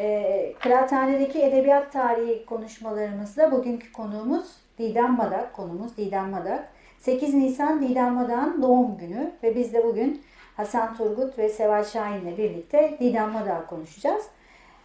[0.00, 5.52] E, Kıraathanedeki edebiyat tarihi konuşmalarımızda bugünkü konuğumuz Didem Madak.
[5.56, 6.68] Konumuz Didem Madak.
[6.98, 10.22] 8 Nisan Didem Madak'ın doğum günü ve biz de bugün
[10.56, 14.24] Hasan Turgut ve Seval Şahin'le birlikte Didem Madak'ı konuşacağız.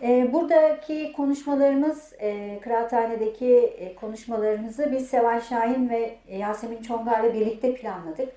[0.02, 8.30] E, buradaki konuşmalarımız, e, Kıraathane'deki e, konuşmalarımızı biz Seval Şahin ve Yasemin Çongar'la birlikte planladık.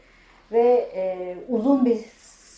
[0.53, 1.99] Ve e, uzun bir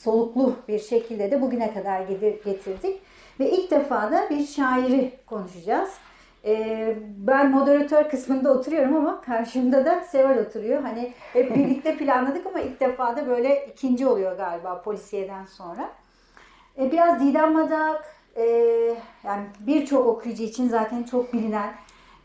[0.02, 2.00] soluklu bir şekilde de bugüne kadar
[2.44, 3.00] getirdik.
[3.40, 5.90] Ve ilk defa da bir şairi konuşacağız.
[6.44, 10.82] Ee, ben moderatör kısmında oturuyorum ama karşımda da Seval oturuyor.
[10.82, 15.90] Hani hep birlikte planladık ama ilk defa da böyle ikinci oluyor galiba polisiyeden sonra.
[16.78, 18.04] Ee, biraz Didem Madak,
[18.36, 18.44] e,
[19.24, 21.74] yani birçok okuyucu için zaten çok bilinen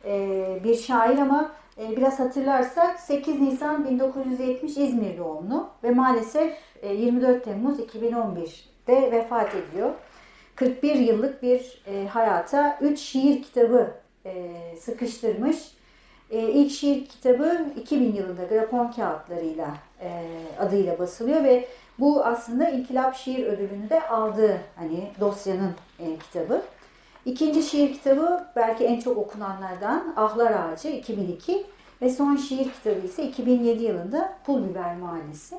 [0.05, 7.43] e, bir şair ama e, biraz hatırlarsak 8 Nisan 1970 İzmir doğumlu ve maalesef 24
[7.45, 9.91] Temmuz 2011'de vefat ediyor.
[10.55, 13.91] 41 yıllık bir e, hayata 3 şiir kitabı
[14.25, 15.57] e, sıkıştırmış.
[16.29, 20.27] E, ilk şiir kitabı 2000 yılında grafon kağıtlarıyla e,
[20.59, 21.67] adıyla basılıyor ve
[21.99, 26.61] bu aslında İnkılap Şiir Ödülünü de aldığı hani dosyanın e, kitabı.
[27.25, 31.65] İkinci şiir kitabı belki en çok okunanlardan Ahlar Ağacı 2002
[32.01, 35.55] ve son şiir kitabı ise 2007 yılında Pul Biber Mahallesi.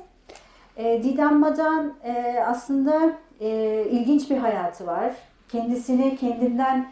[0.77, 5.13] E, Didem Madan e, aslında e, ilginç bir hayatı var.
[5.49, 6.91] Kendisini kendinden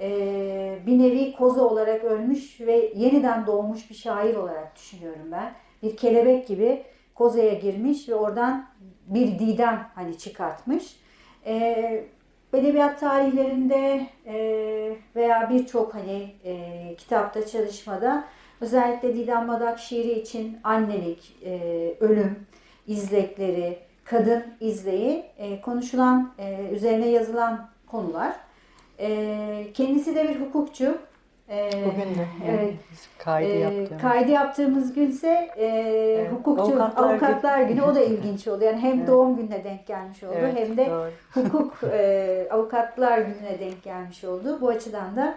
[0.00, 5.52] e, bir nevi koza olarak ölmüş ve yeniden doğmuş bir şair olarak düşünüyorum ben.
[5.82, 6.82] Bir kelebek gibi
[7.14, 8.66] kozaya girmiş ve oradan
[9.06, 10.96] bir didem hani çıkartmış.
[11.46, 12.04] E,
[12.54, 14.06] edebiyat tarihlerinde
[15.16, 16.34] veya birçok hani
[16.98, 18.24] kitapta çalışmada
[18.60, 22.46] özellikle Didem Madak şiiri için annelik, e, ölüm,
[22.86, 28.36] izlekleri, kadın izleyi e, konuşulan, e, üzerine yazılan konular.
[28.98, 30.98] E, kendisi de bir hukukçu.
[31.48, 32.74] E, Bugün de evet,
[33.18, 34.02] kaydı, e, yaptığımız.
[34.02, 37.82] kaydı yaptığımız günse e, evet, hukukçu avukatlar, avukatlar günü.
[37.82, 38.64] o da ilginç oldu.
[38.64, 39.08] Yani hem evet.
[39.08, 41.10] doğum gününe denk gelmiş oldu evet, hem de doğru.
[41.34, 44.58] hukuk e, avukatlar gününe denk gelmiş oldu.
[44.60, 45.34] Bu açıdan da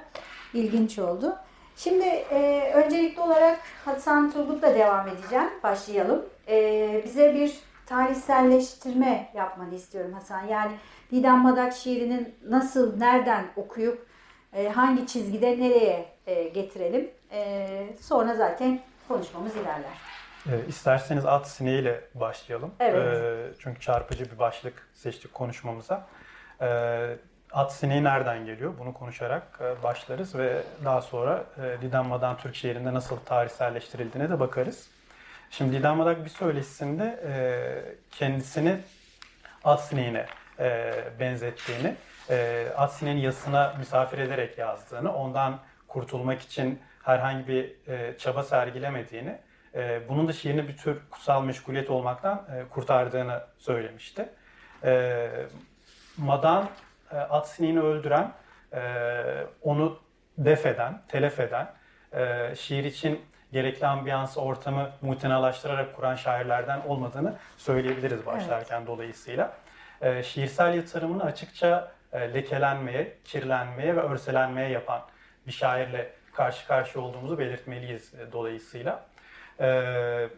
[0.54, 1.36] ilginç oldu.
[1.76, 5.50] Şimdi e, öncelikli olarak Hasan Turgut'la devam edeceğim.
[5.64, 6.26] Başlayalım.
[6.48, 10.48] E, bize bir tarihselleştirme yapmanı istiyorum Hasan.
[10.48, 10.72] Yani
[11.12, 14.08] Didem Madak şiirinin nasıl, nereden okuyup
[14.54, 17.10] e, hangi çizgide nereye e, getirelim.
[17.32, 17.68] E,
[18.02, 19.94] sonra zaten konuşmamız ilerler.
[20.46, 22.72] E, isterseniz at sineğiyle başlayalım.
[22.80, 23.24] Evet.
[23.24, 26.08] E, çünkü çarpıcı bir başlık seçtik konuşmamıza.
[26.62, 26.68] E,
[27.52, 28.74] at sineği nereden geliyor?
[28.80, 34.40] Bunu konuşarak e, başlarız ve daha sonra e, Didem Madan Türk şiirinde nasıl tarihselleştirildiğine de
[34.40, 34.90] bakarız.
[35.52, 37.34] Şimdi Didem Madak bir söyleşisinde e,
[38.12, 38.78] kendisini
[39.64, 39.94] at
[40.60, 41.96] e, benzettiğini,
[42.30, 49.38] e, at yasına misafir ederek yazdığını, ondan kurtulmak için herhangi bir e, çaba sergilemediğini,
[49.76, 54.30] e, bunun da şiirini bir tür kutsal meşguliyet olmaktan e, kurtardığını söylemişti.
[54.84, 55.30] E,
[56.18, 56.70] Madan
[57.12, 58.32] e, at öldüren,
[58.74, 58.82] e,
[59.62, 60.00] onu
[60.38, 61.74] defeden, telef eden,
[62.14, 63.22] e, şiir için
[63.58, 68.88] gerekli ambiyans ortamı muhtenalaştırarak kuran şairlerden olmadığını söyleyebiliriz başlarken evet.
[68.88, 69.54] dolayısıyla.
[70.02, 75.02] E, şiirsel yatırımını açıkça e, lekelenmeye, kirlenmeye ve örselenmeye yapan
[75.48, 79.06] bir şairle karşı karşıya olduğumuzu belirtmeliyiz e, dolayısıyla.
[79.60, 80.30] E,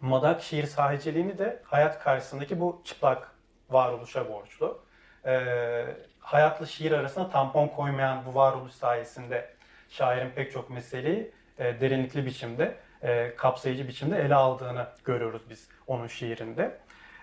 [0.00, 3.30] Madak şiir sahiciliğini de hayat karşısındaki bu çıplak
[3.70, 4.84] varoluşa borçlu.
[5.26, 5.84] E,
[6.20, 9.54] hayatla şiir arasında tampon koymayan bu varoluş sayesinde
[9.88, 16.06] şairin pek çok meseleyi e, derinlikli biçimde, e, kapsayıcı biçimde ele aldığını görüyoruz biz onun
[16.06, 16.78] şiirinde.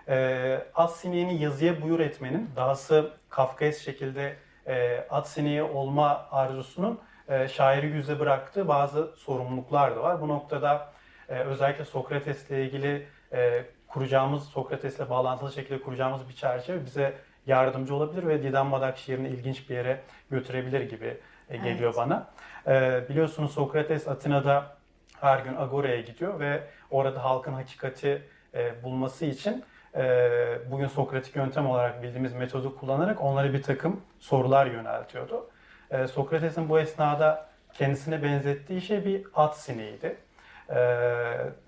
[0.08, 4.36] E, at sineğini yazıya buyur etmenin, dahası Kafkaes şekilde
[4.68, 7.00] e, at sineği olma arzusunun
[7.30, 10.22] e, şairi yüze bıraktığı bazı sorumluluklar da var.
[10.22, 10.92] Bu noktada
[11.30, 17.14] e, özellikle Sokrates'le ilgili e, kuracağımız, Sokrates'le bağlantılı şekilde kuracağımız bir çerçeve bize
[17.48, 21.18] yardımcı olabilir ve Didem Madak şiirini ilginç bir yere götürebilir gibi
[21.50, 21.98] e, geliyor evet.
[21.98, 22.28] bana.
[22.70, 24.78] E, biliyorsunuz Sokrates Atina'da
[25.22, 28.22] her gün Agora'ya gidiyor ve orada halkın hakikati
[28.54, 29.64] e, bulması için
[29.96, 30.02] e,
[30.72, 35.50] bugün Sokratik yöntem olarak bildiğimiz metodu kullanarak onlara bir takım sorular yöneltiyordu.
[35.92, 40.18] E, Sokrates'in bu esnada kendisine benzettiği şey bir at sineğiydi.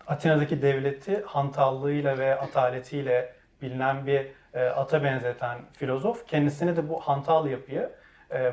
[0.07, 4.27] Atina'daki devleti hantallığıyla ve ataletiyle bilinen bir
[4.75, 7.89] ata benzeten filozof kendisine de bu hantal yapıyı,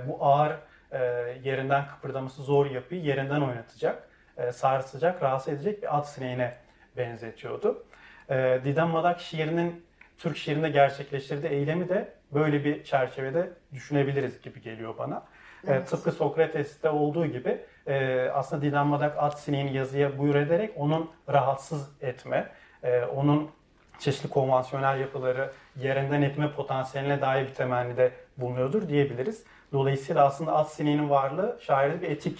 [0.06, 0.53] bu ağır
[0.93, 0.99] e,
[1.44, 6.55] yerinden kıpırdaması zor yapıyı yerinden oynatacak, e, sarsacak, rahatsız edecek bir at sineğine
[6.96, 7.87] benzetiyordu.
[8.31, 9.85] E, Didem Madak şiirinin
[10.19, 15.23] Türk şiirinde gerçekleştirdiği eylemi de böyle bir çerçevede düşünebiliriz gibi geliyor bana.
[15.67, 15.82] Evet.
[15.82, 21.11] E, tıpkı Sokrates'te olduğu gibi e, aslında Didem Madak at sineğini yazıya buyur ederek onun
[21.29, 22.50] rahatsız etme,
[22.82, 23.50] e, onun
[23.99, 29.44] çeşitli konvansiyonel yapıları yerinden etme potansiyeline dair bir temennide bulunuyordur diyebiliriz.
[29.73, 32.38] Dolayısıyla aslında at sineğinin varlığı şairde bir etik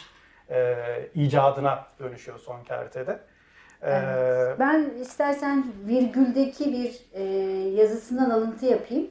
[0.51, 0.75] e,
[1.15, 3.21] icadına dönüşüyor son kertede.
[3.83, 4.59] Evet.
[4.59, 7.23] Ben istersen virgüldeki bir e,
[7.69, 9.11] yazısından alıntı yapayım.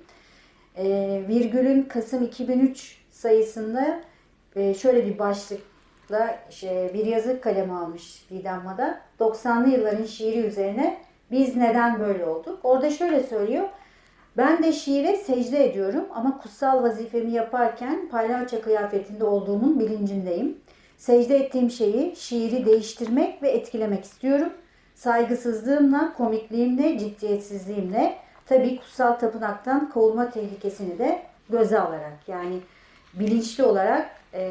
[0.78, 0.86] E,
[1.28, 4.02] virgülün Kasım 2003 sayısında
[4.56, 9.02] e, şöyle bir başlıkla şey, bir yazı kalemi almış Didem Mada.
[9.20, 10.98] 90'lı yılların şiiri üzerine
[11.32, 12.60] biz neden böyle olduk?
[12.64, 13.70] Orada şöyle söylüyor.
[14.38, 20.58] Ben de şiire secde ediyorum ama kutsal vazifemi yaparken palyaço kıyafetinde olduğumun bilincindeyim.
[20.98, 24.50] Secde ettiğim şeyi, şiiri değiştirmek ve etkilemek istiyorum.
[24.96, 32.60] Saygısızlığımla, komikliğimle, ciddiyetsizliğimle, tabii kutsal tapınaktan kovulma tehlikesini de göze alarak yani
[33.14, 34.50] bilinçli olarak e,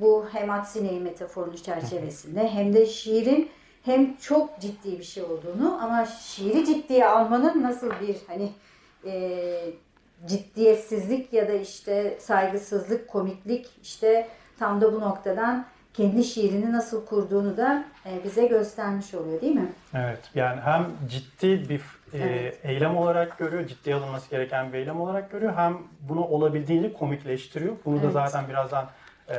[0.00, 3.48] bu hem Atsine'yi metaforunun çerçevesinde hem de şiirin
[3.82, 8.52] hem çok ciddi bir şey olduğunu ama şiiri ciddiye almanın nasıl bir hani
[9.06, 9.42] e,
[10.26, 17.56] ciddiyetsizlik ya da işte saygısızlık, komiklik işte tam da bu noktadan kendi şiirini nasıl kurduğunu
[17.56, 19.72] da e, bize göstermiş oluyor değil mi?
[19.94, 21.80] Evet yani hem ciddi bir
[22.12, 22.58] e, evet.
[22.62, 27.76] eylem olarak görüyor, ciddiye alınması gereken bir eylem olarak görüyor hem bunu olabildiğince komikleştiriyor.
[27.84, 28.04] Bunu evet.
[28.06, 28.86] da zaten birazdan
[29.28, 29.34] e,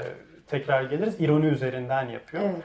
[0.48, 1.16] tekrar geliriz.
[1.20, 2.44] ironi üzerinden yapıyor.
[2.44, 2.64] Evet.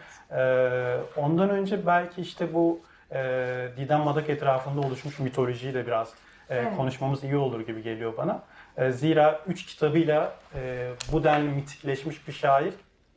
[1.16, 2.80] E, ondan önce belki işte bu
[3.12, 6.14] e, Didem Madak etrafında oluşmuş mitolojiyi de biraz
[6.50, 6.76] evet.
[6.76, 8.42] konuşmamız iyi olur gibi geliyor bana.
[8.76, 12.74] E, zira üç kitabıyla e, bu denli mitikleşmiş bir şair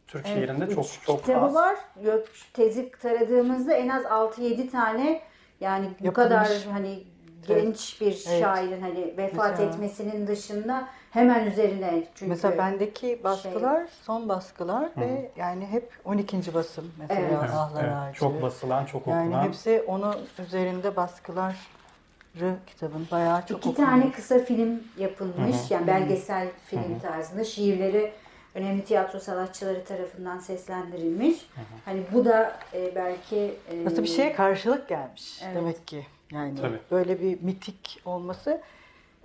[0.08, 1.56] Türk evet, şiirinde çok çok kitabı az.
[1.56, 1.76] var.
[2.54, 5.22] Tezi taradığımızda en az 6-7 tane
[5.60, 6.14] yani bu Yapılmış.
[6.14, 7.04] kadar hani
[7.48, 8.40] genç bir evet.
[8.42, 9.70] şairin hani vefat Mesela.
[9.70, 13.96] etmesinin dışında hemen üzerine çünkü Mesela bendeki baskılar şey...
[14.04, 15.02] son baskılar Hı.
[15.02, 16.54] ve yani hep 12.
[16.54, 17.50] basım mesela evet.
[17.54, 17.94] Ahlar evet.
[17.96, 18.20] Ağacı.
[18.20, 19.24] Çok basılan, çok okunan.
[19.24, 21.56] Yani hepsi onun üzerinde baskılar
[22.68, 23.90] kitabın bayağı çok İki okunmuş.
[23.90, 25.56] tane kısa film yapılmış.
[25.56, 25.74] Hı-hı.
[25.74, 27.02] Yani belgesel film Hı-hı.
[27.02, 28.12] tarzında şiirleri
[28.56, 31.36] önemli tiyatro sanatçıları tarafından seslendirilmiş.
[31.36, 31.64] Hı-hı.
[31.86, 35.56] Hani bu da e, belki e, nasıl bir şeye karşılık gelmiş evet.
[35.56, 36.06] demek ki.
[36.32, 36.80] Yani Tabii.
[36.92, 38.62] böyle bir mitik olması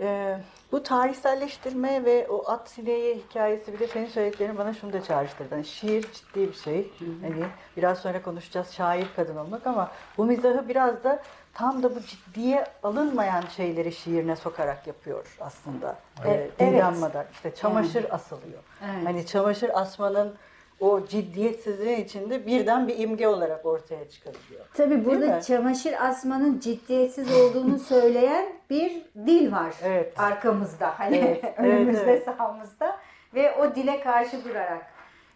[0.01, 0.39] ee,
[0.73, 5.55] bu tarihselleştirme ve o at sineği hikayesi bir de senin söylediklerin bana şunu da çağrıştırdı.
[5.55, 6.91] Yani şiir ciddi bir şey.
[7.23, 7.45] Hani
[7.77, 11.23] biraz sonra konuşacağız şair kadın olmak ama bu mizahı biraz da
[11.55, 15.97] tam da bu ciddiye alınmayan şeyleri şiirine sokarak yapıyor aslında.
[16.25, 16.51] Evet.
[16.61, 17.27] Ee, evet.
[17.33, 18.12] İşte çamaşır evet.
[18.12, 18.62] asılıyor.
[18.85, 19.06] Evet.
[19.06, 20.35] Hani çamaşır asmanın
[20.81, 24.67] o ciddiyetsizliğin içinde birden bir imge olarak ortaya çıkabiliyor.
[24.75, 30.21] Tabii burada çamaşır asmanın ciddiyetsiz olduğunu söyleyen bir dil var evet.
[30.21, 30.99] arkamızda.
[30.99, 32.37] Hani evet, önümüzde evet, evet.
[32.39, 32.97] sağımızda
[33.35, 34.87] ve o dile karşı durarak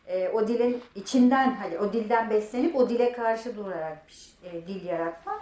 [0.06, 4.86] e, o dilin içinden hani o dilden beslenip o dile karşı durarak bir e, dil
[4.86, 5.40] yaratma.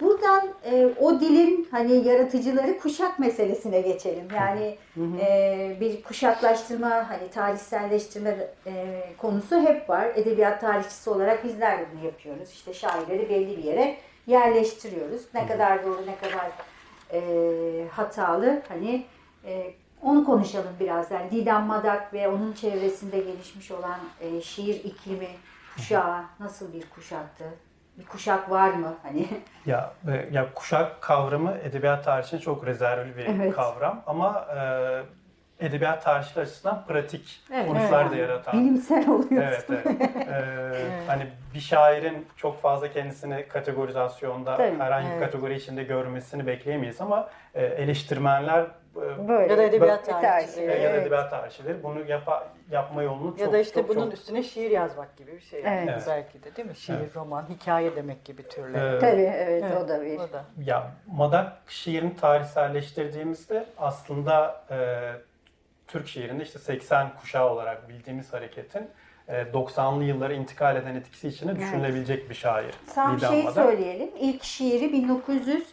[0.00, 4.28] Buradan e, o dilin hani yaratıcıları kuşak meselesine geçelim.
[4.36, 4.78] Yani
[5.20, 10.08] e, bir kuşaklaştırma, hani tarihselleştirme e, konusu hep var.
[10.14, 12.50] Edebiyat tarihçisi olarak bizler de bunu yapıyoruz.
[12.50, 15.22] İşte şairleri belli bir yere yerleştiriyoruz.
[15.34, 16.50] Ne kadar doğru, ne kadar
[17.12, 17.20] e,
[17.90, 19.04] hatalı hani
[19.44, 21.10] e, onu konuşalım biraz.
[21.10, 25.28] Yani Didem Madak ve onun çevresinde gelişmiş olan e, şiir iklimi,
[25.76, 27.44] kuşağı nasıl bir kuşaktı?
[27.98, 29.26] Bir kuşak var mı hani?
[29.66, 33.54] Ya e, ya kuşak kavramı edebiyat tarihinde çok rezervli bir evet.
[33.54, 38.12] kavram ama e, edebiyat tarihi açısından pratik evet, sonuçlar evet.
[38.12, 38.60] da yaratan.
[38.60, 39.42] Bilimsel oluyor.
[39.42, 39.86] Evet, evet.
[39.86, 40.92] ee, evet.
[41.06, 47.28] Hani bir şairin çok fazla kendisini kategorizasyonda Tabii, herhangi bir kategori içinde görmesini bekleyemeyiz ama
[47.54, 48.66] e, eleştirmenler
[49.28, 49.52] Böyle.
[49.52, 50.70] Ya da edebiyat tarihçileri.
[50.70, 50.82] Evet.
[50.82, 54.12] Ya da edebiyat tarihçileri bunu yapa, yapma yolunu çok Ya da işte çok, bunun çok...
[54.12, 55.62] üstüne şiir yazmak gibi bir şey.
[55.62, 56.04] Yani evet.
[56.06, 56.76] Belki de değil mi?
[56.76, 57.16] Şiir, evet.
[57.16, 58.94] roman, hikaye demek gibi türler.
[58.94, 60.18] Ee, Tabii evet, evet, o da bir.
[60.18, 60.44] O da.
[60.64, 64.76] Ya Madak şiirini tarihselleştirdiğimizde aslında e,
[65.86, 68.90] Türk şiirinde işte 80 kuşağı olarak bildiğimiz hareketin
[69.28, 72.30] 90'lı e, yıllara intikal eden etkisi içine düşünülebilecek evet.
[72.30, 72.74] bir şair.
[72.94, 74.10] Tam şey söyleyelim.
[74.20, 75.68] İlk şiiri 1900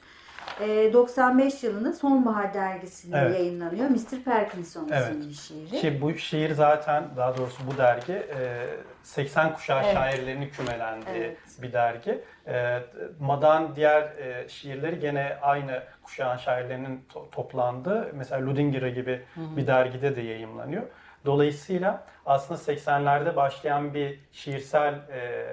[0.93, 3.39] 95 yılında Sonbahar dergisinde evet.
[3.39, 3.89] yayınlanıyor.
[3.89, 4.23] Mr.
[4.25, 5.09] Parkinson evet.
[5.09, 5.81] isimli şiiri.
[5.81, 8.25] Ki bu şiir zaten daha doğrusu bu dergi
[9.03, 9.93] 80 kuşağı evet.
[9.93, 11.37] şairlerini kümelendiği evet.
[11.61, 12.21] bir dergi.
[13.19, 14.09] Madan diğer
[14.47, 19.57] şiirleri gene aynı kuşağın şairlerinin toplandığı mesela Ludinger'a gibi Hı-hı.
[19.57, 20.83] bir dergide de yayımlanıyor.
[21.25, 25.47] Dolayısıyla aslında 80'lerde başlayan bir şiirsel e,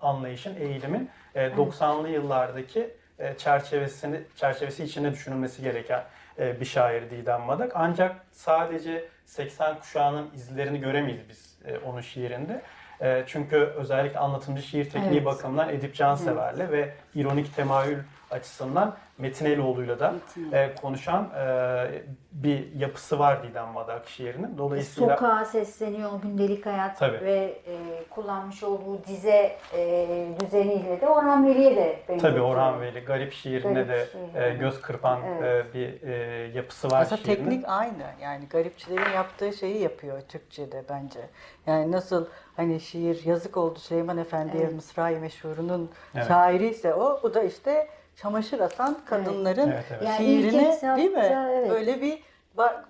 [0.00, 2.90] anlayışın, eğilimin e, 90'lı yıllardaki e,
[3.38, 6.04] çerçevesini çerçevesi içinde düşünülmesi gereken
[6.38, 7.72] e, bir şair Didem Madak.
[7.74, 12.62] Ancak sadece 80 kuşağının izlerini göremeyiz biz e, onun şiirinde.
[13.26, 15.24] Çünkü özellikle anlatımcı şiir tekniği evet.
[15.24, 17.98] bakımından Edip Cansever'le ve ironik temayül
[18.30, 20.14] açısından Metin Eloğlu'yla da
[20.52, 24.58] e, konuşan e, bir yapısı var Didem Madak şiirinin.
[24.58, 27.20] Dolayısıyla sokağa sesleniyor gündelik hayat Tabii.
[27.20, 30.06] ve e, kullanmış olduğu dize e,
[30.40, 32.32] düzeniyle de Orhan Veli'ye de benziyor.
[32.32, 34.48] Tabii Orhan Veli garip şiirinde de şiirinde.
[34.48, 35.66] E, göz kırpan e, evet.
[35.66, 36.14] e, bir e,
[36.54, 37.50] yapısı var Aslında şiirinin.
[37.50, 38.06] teknik aynı.
[38.22, 41.20] Yani garipçilerin yaptığı şeyi yapıyor Türkçe'de bence.
[41.66, 44.74] Yani nasıl hani şiir yazık oldu Süleyman Efendi'ye evet.
[44.74, 46.28] Mısra-i Meşhur'unun evet.
[46.28, 47.20] şairi ise o.
[47.22, 49.84] Bu da işte çamaşır asan kadınların evet.
[49.90, 50.16] Evet, evet.
[50.16, 51.46] şiirine yani değil mi?
[51.50, 51.70] Evet.
[51.70, 52.22] Böyle bir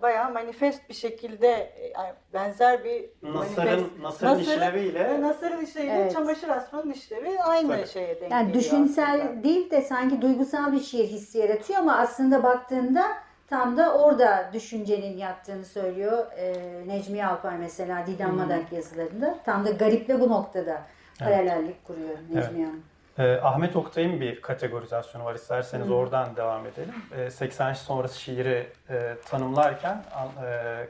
[0.03, 6.13] bayağı manifest bir şekilde yani benzer bir Nasır'ın Nasır'ın işleviyle Nasır'ın işleviyle evet.
[6.13, 7.89] çamaşır asmanın işlevi aynı Tabii.
[7.89, 9.45] şeye denk Yani düşünsel aslında.
[9.45, 13.07] değil de sanki duygusal bir şiir hissi yaratıyor ama aslında baktığında
[13.51, 16.55] tam da orada düşüncenin yattığını söylüyor ee,
[16.87, 19.39] Necmi Alpay mesela Didem Madak yazılarında.
[19.45, 20.83] Tam da gariple bu noktada
[21.21, 21.31] evet.
[21.31, 22.69] paralellik kuruyor Necmi evet.
[22.69, 22.83] Hanım.
[23.21, 25.35] E, Ahmet Oktay'ın bir kategorizasyonu var.
[25.35, 25.95] İsterseniz hmm.
[25.95, 26.95] oradan devam edelim.
[27.17, 30.05] E, ee, 80 sonrası şiiri e, tanımlarken,
[30.45, 30.87] e,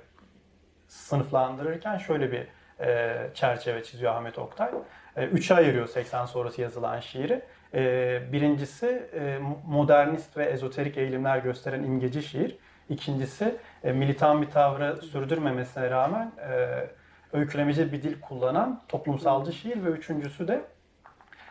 [0.89, 2.47] sınıflandırırken şöyle bir
[2.87, 4.71] e, çerçeve çiziyor Ahmet Oktay.
[5.17, 7.43] E, üçe ayırıyor 80 sonrası yazılan şiiri.
[7.75, 12.59] E, birincisi e, modernist ve ezoterik eğilimler gösteren imgeci şiir.
[12.89, 16.87] İkincisi e, militan bir tavrı sürdürmemesine rağmen e,
[17.33, 20.65] öykülemeci bir dil kullanan toplumsalcı şiir ve üçüncüsü de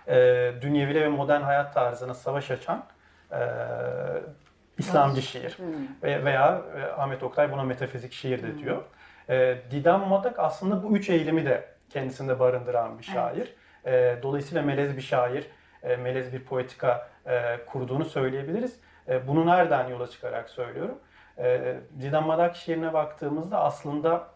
[0.09, 2.83] e, dünyeviyle ve modern hayat tarzına savaş açan
[3.31, 3.39] e,
[4.77, 5.57] İslamcı şiir.
[5.57, 5.65] Hmm.
[6.03, 8.81] Ve, veya e, Ahmet Oktay buna metafizik şiir de diyor.
[9.29, 13.55] E, Didem Madak aslında bu üç eğilimi de kendisinde barındıran bir şair.
[13.85, 14.19] Evet.
[14.19, 15.47] E, dolayısıyla melez bir şair,
[15.83, 18.79] e, melez bir poetika e, kurduğunu söyleyebiliriz.
[19.07, 20.99] E, bunu nereden yola çıkarak söylüyorum?
[21.37, 24.27] E, Didem Madak şiirine baktığımızda aslında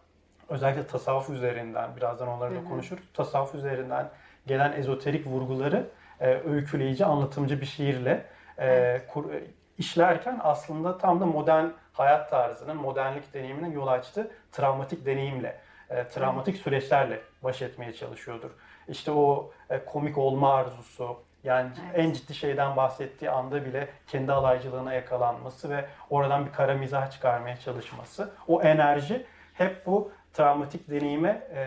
[0.48, 3.04] özellikle tasavvuf üzerinden, birazdan onları da konuşuruz.
[3.14, 4.10] Tasavvuf üzerinden
[4.46, 5.86] gelen ezoterik vurguları
[6.20, 8.26] e, öyküleyici, anlatımcı bir şiirle
[8.58, 9.06] e, evet.
[9.08, 9.44] kur, e,
[9.78, 15.56] işlerken aslında tam da modern hayat tarzının, modernlik deneyiminin yol açtığı travmatik deneyimle,
[15.90, 16.64] e, travmatik evet.
[16.64, 18.50] süreçlerle baş etmeye çalışıyordur.
[18.88, 21.98] İşte o e, komik olma arzusu, yani evet.
[21.98, 27.56] en ciddi şeyden bahsettiği anda bile kendi alaycılığına yakalanması ve oradan bir kara mizah çıkarmaya
[27.56, 28.30] çalışması.
[28.48, 31.60] O enerji hep bu travmatik deneyime e,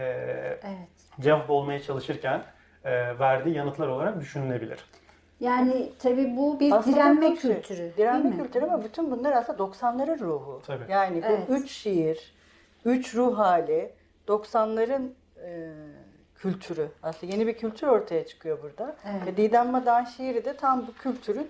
[0.64, 0.78] evet.
[1.20, 2.44] cevap olmaya çalışırken
[3.20, 4.86] verdiği yanıtlar olarak düşünülebilir.
[5.40, 7.92] Yani tabii bu bir aslında direnme şey, kültürü.
[7.98, 10.62] Direnme kültürü ama bütün bunlar aslında 90'ların ruhu.
[10.68, 10.92] Tabii.
[10.92, 11.50] Yani bu evet.
[11.50, 12.34] üç şiir,
[12.86, 13.92] üç ruh hali
[14.28, 15.10] 90'ların
[15.44, 15.72] e,
[16.36, 16.90] kültürü.
[17.04, 18.96] Aslında yeni bir kültür ortaya çıkıyor burada.
[19.06, 19.28] Evet.
[19.28, 21.50] Ve Didem Madan şiiri de tam bu kültürün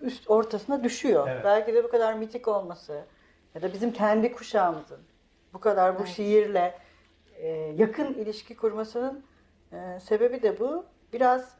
[0.00, 1.28] üst ortasına düşüyor.
[1.28, 1.44] Evet.
[1.44, 3.04] Belki de bu kadar mitik olması
[3.54, 5.00] ya da bizim kendi kuşağımızın
[5.52, 6.08] bu kadar bu evet.
[6.08, 6.78] şiirle
[7.36, 9.24] e, yakın ilişki kurmasının
[9.72, 10.84] ee, sebebi de bu.
[11.12, 11.54] Biraz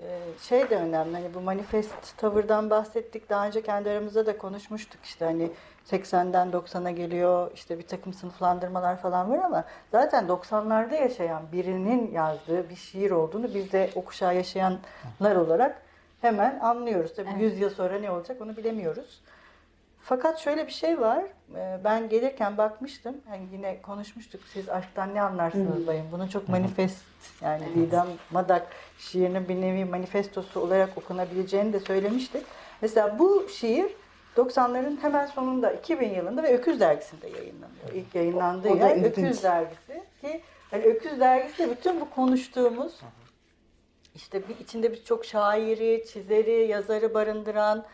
[0.00, 1.16] e, şey de önemli.
[1.16, 3.30] Hani bu manifest tavırdan bahsettik.
[3.30, 5.04] Daha önce kendi aramızda da konuşmuştuk.
[5.04, 5.50] işte hani
[5.86, 7.50] 80'den 90'a geliyor.
[7.54, 13.54] işte bir takım sınıflandırmalar falan var ama zaten 90'larda yaşayan birinin yazdığı bir şiir olduğunu
[13.54, 15.82] biz de o kuşağı yaşayanlar olarak
[16.20, 17.14] hemen anlıyoruz.
[17.14, 17.42] Tabii evet.
[17.42, 19.20] 100 yıl sonra ne olacak onu bilemiyoruz.
[20.08, 21.24] Fakat şöyle bir şey var.
[21.56, 23.16] Ee, ben gelirken bakmıştım.
[23.30, 24.40] Yani yine konuşmuştuk.
[24.52, 26.06] Siz aşktan ne anlarsınız bayım?
[26.12, 26.98] Bunun çok manifest
[27.40, 27.76] yani evet.
[27.76, 28.66] Didem Madak
[28.98, 32.42] şiirinin bir nevi manifestosu olarak okunabileceğini de söylemiştik.
[32.80, 33.86] Mesela bu şiir
[34.36, 37.92] 90'ların hemen sonunda 2000 yılında ve Öküz dergisinde yayınlanıyor.
[37.94, 43.00] İlk yayınlandığı o, o yer Öküz dergisi ki hani Öküz dergisi de bütün bu konuştuğumuz
[44.14, 47.84] işte bir içinde birçok şairi, çizeri, yazarı barındıran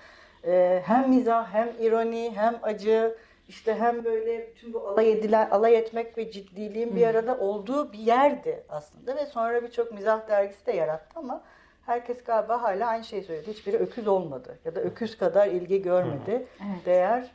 [0.47, 3.17] e, hem mizah hem ironi hem acı
[3.49, 7.99] işte hem böyle bütün bu alay edilen alay etmek ve ciddiliğin bir arada olduğu bir
[7.99, 11.43] yerdi aslında ve sonra birçok mizah dergisi de yarattı ama
[11.87, 13.51] herkes galiba hala aynı şeyi söyledi.
[13.51, 16.87] Hiçbiri öküz olmadı ya da öküz kadar ilgi görmedi, evet.
[16.87, 17.31] değer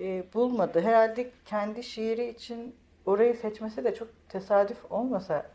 [0.00, 0.80] e, bulmadı.
[0.80, 2.76] Herhalde kendi şiiri için
[3.06, 5.46] orayı seçmesi de çok tesadüf olmasa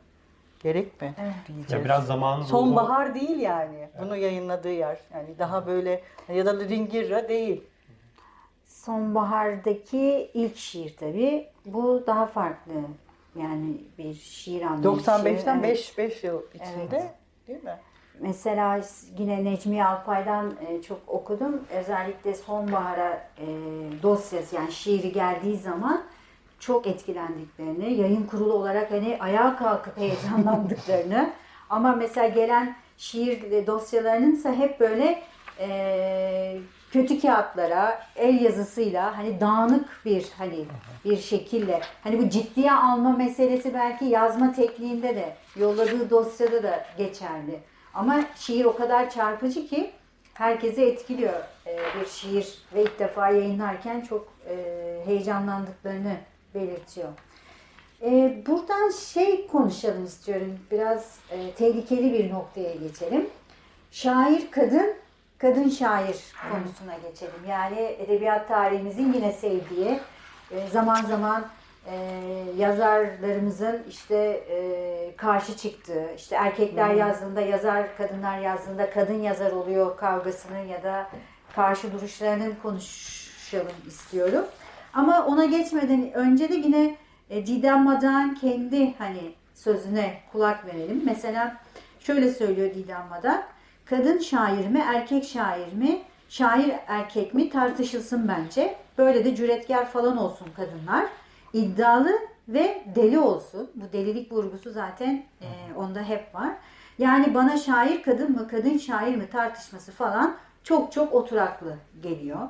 [0.65, 1.13] gerek mi
[1.47, 1.71] diyeceğiz.
[1.71, 3.77] Ya biraz zamanı Sonbahar değil yani.
[3.77, 3.89] Evet.
[4.01, 4.99] Bunu yayınladığı yer.
[5.13, 6.01] Yani daha böyle
[6.33, 7.63] ya da Ringirra değil.
[8.65, 11.47] Sonbahardaki ilk şiir tabii.
[11.65, 12.73] Bu daha farklı.
[13.35, 15.11] Yani bir şiir anlayışı.
[15.11, 16.11] 95'ten 5 evet.
[16.11, 17.13] 5 yıl içinde evet.
[17.47, 17.77] değil mi?
[18.19, 18.81] Mesela
[19.17, 21.61] yine Necmi Alpay'dan e, çok okudum.
[21.79, 23.45] Özellikle sonbahara e,
[24.03, 26.03] dosyası yani şiiri geldiği zaman
[26.65, 31.29] çok etkilendiklerini, yayın kurulu olarak hani ayağa kalkıp heyecanlandıklarını
[31.69, 35.23] ama mesela gelen şiir dosyalarının ise hep böyle
[35.59, 36.57] e,
[36.91, 40.65] kötü kağıtlara el yazısıyla hani dağınık bir hani
[41.05, 47.59] bir şekilde hani bu ciddiye alma meselesi belki yazma tekniğinde de yolladığı dosyada da geçerli.
[47.93, 49.91] Ama şiir o kadar çarpıcı ki
[50.33, 51.43] herkesi etkiliyor.
[51.67, 54.55] Ee, bir şiir ve ilk defa yayınlarken çok e,
[55.05, 56.15] heyecanlandıklarını
[56.55, 57.09] belirtiyor.
[58.01, 60.59] Ee, buradan şey konuşalım istiyorum.
[60.71, 63.29] Biraz e, tehlikeli bir noktaya geçelim.
[63.91, 64.93] Şair kadın,
[65.37, 66.17] kadın şair
[66.51, 67.49] konusuna geçelim.
[67.49, 69.99] Yani edebiyat tarihimizin yine sevdiği,
[70.51, 71.45] e, zaman zaman
[71.87, 71.95] e,
[72.57, 74.15] yazarlarımızın işte
[74.49, 76.99] e, karşı çıktığı, işte erkekler hmm.
[76.99, 81.09] yazdığında yazar, kadınlar yazdığında kadın yazar oluyor kavgasının ya da
[81.55, 84.45] karşı duruşlarının konuşalım istiyorum.
[84.95, 86.95] Ama ona geçmeden önce de yine
[87.29, 91.01] e, Didem Madan kendi hani sözüne kulak verelim.
[91.05, 91.57] Mesela
[91.99, 93.43] şöyle söylüyor Didem Madan.
[93.85, 98.75] Kadın şair mi, erkek şair mi, şair erkek mi tartışılsın bence.
[98.97, 101.05] Böyle de cüretkar falan olsun kadınlar
[101.53, 102.11] iddialı
[102.47, 103.71] ve deli olsun.
[103.75, 105.47] Bu delilik vurgusu zaten e,
[105.77, 106.51] onda hep var.
[106.97, 112.49] Yani bana şair kadın mı, kadın şair mi tartışması falan çok çok oturaklı geliyor.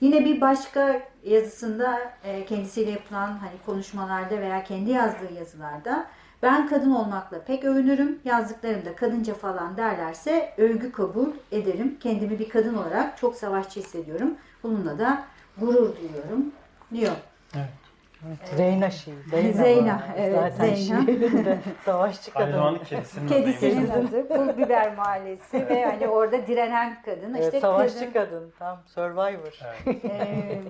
[0.00, 6.06] Yine bir başka yazısında e, kendisiyle yapılan hani konuşmalarda veya kendi yazdığı yazılarda
[6.42, 8.20] ben kadın olmakla pek övünürüm.
[8.24, 11.96] Yazdıklarımda kadınca falan derlerse övgü kabul ederim.
[12.00, 14.34] Kendimi bir kadın olarak çok savaşçı hissediyorum.
[14.62, 15.24] Bununla da
[15.58, 16.52] gurur duyuyorum
[16.94, 17.16] diyor.
[17.54, 17.87] Evet.
[18.26, 19.14] Evet, Zeyna şiir.
[19.30, 21.04] Zeyna, Zeyna evet Zaten Zeyna.
[21.04, 22.44] şiirinde savaşçı kadın.
[22.44, 24.28] Aynı zamanda kedisinin, kedisinin adı.
[24.28, 27.34] Pul Biber Mahallesi ve hani orada direnen kadın.
[27.34, 28.12] Evet, işte savaşçı kadın.
[28.12, 28.52] kadın.
[28.58, 29.60] Tam Survivor.
[29.86, 30.04] Evet.
[30.04, 30.60] ee,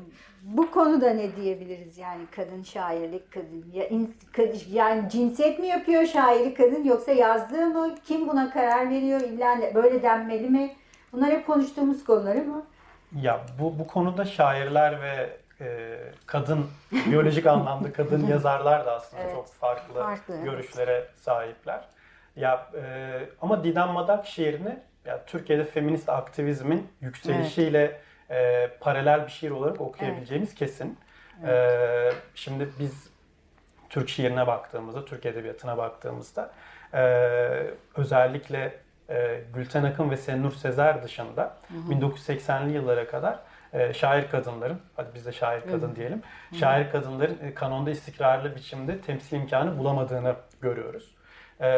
[0.42, 3.84] bu konuda ne diyebiliriz yani kadın şairlik kadın ya,
[4.72, 10.02] yani cinsiyet mi yapıyor şairi kadın yoksa yazdığı mı kim buna karar veriyor illa böyle
[10.02, 10.70] denmeli mi
[11.12, 12.62] bunlar hep konuştuğumuz konular ama
[13.22, 19.34] ya bu bu konuda şairler ve e, kadın, biyolojik anlamda kadın yazarlar da aslında evet,
[19.34, 21.10] çok farklı, farklı görüşlere evet.
[21.16, 21.84] sahipler.
[22.36, 28.70] Ya e, ama Didem Madak şiirini ya Türkiye'de feminist aktivizmin yükselişiyle evet.
[28.74, 30.58] e, paralel bir şiir olarak okuyabileceğimiz evet.
[30.58, 30.98] kesin.
[31.44, 31.52] Evet.
[31.52, 33.10] E, şimdi biz
[33.88, 36.50] Türk şiirine baktığımızda, Türk edebiyatına baktığımızda
[36.94, 37.00] e,
[37.96, 38.74] özellikle
[39.10, 41.92] e, Gülten Akın ve Senur Sezer dışında hı hı.
[41.92, 43.38] 1980'li yıllara kadar
[43.92, 46.22] şair kadınların, hadi biz de şair kadın diyelim,
[46.60, 51.14] şair kadınların e, kanonda istikrarlı biçimde temsil imkanı bulamadığını görüyoruz.
[51.60, 51.70] E,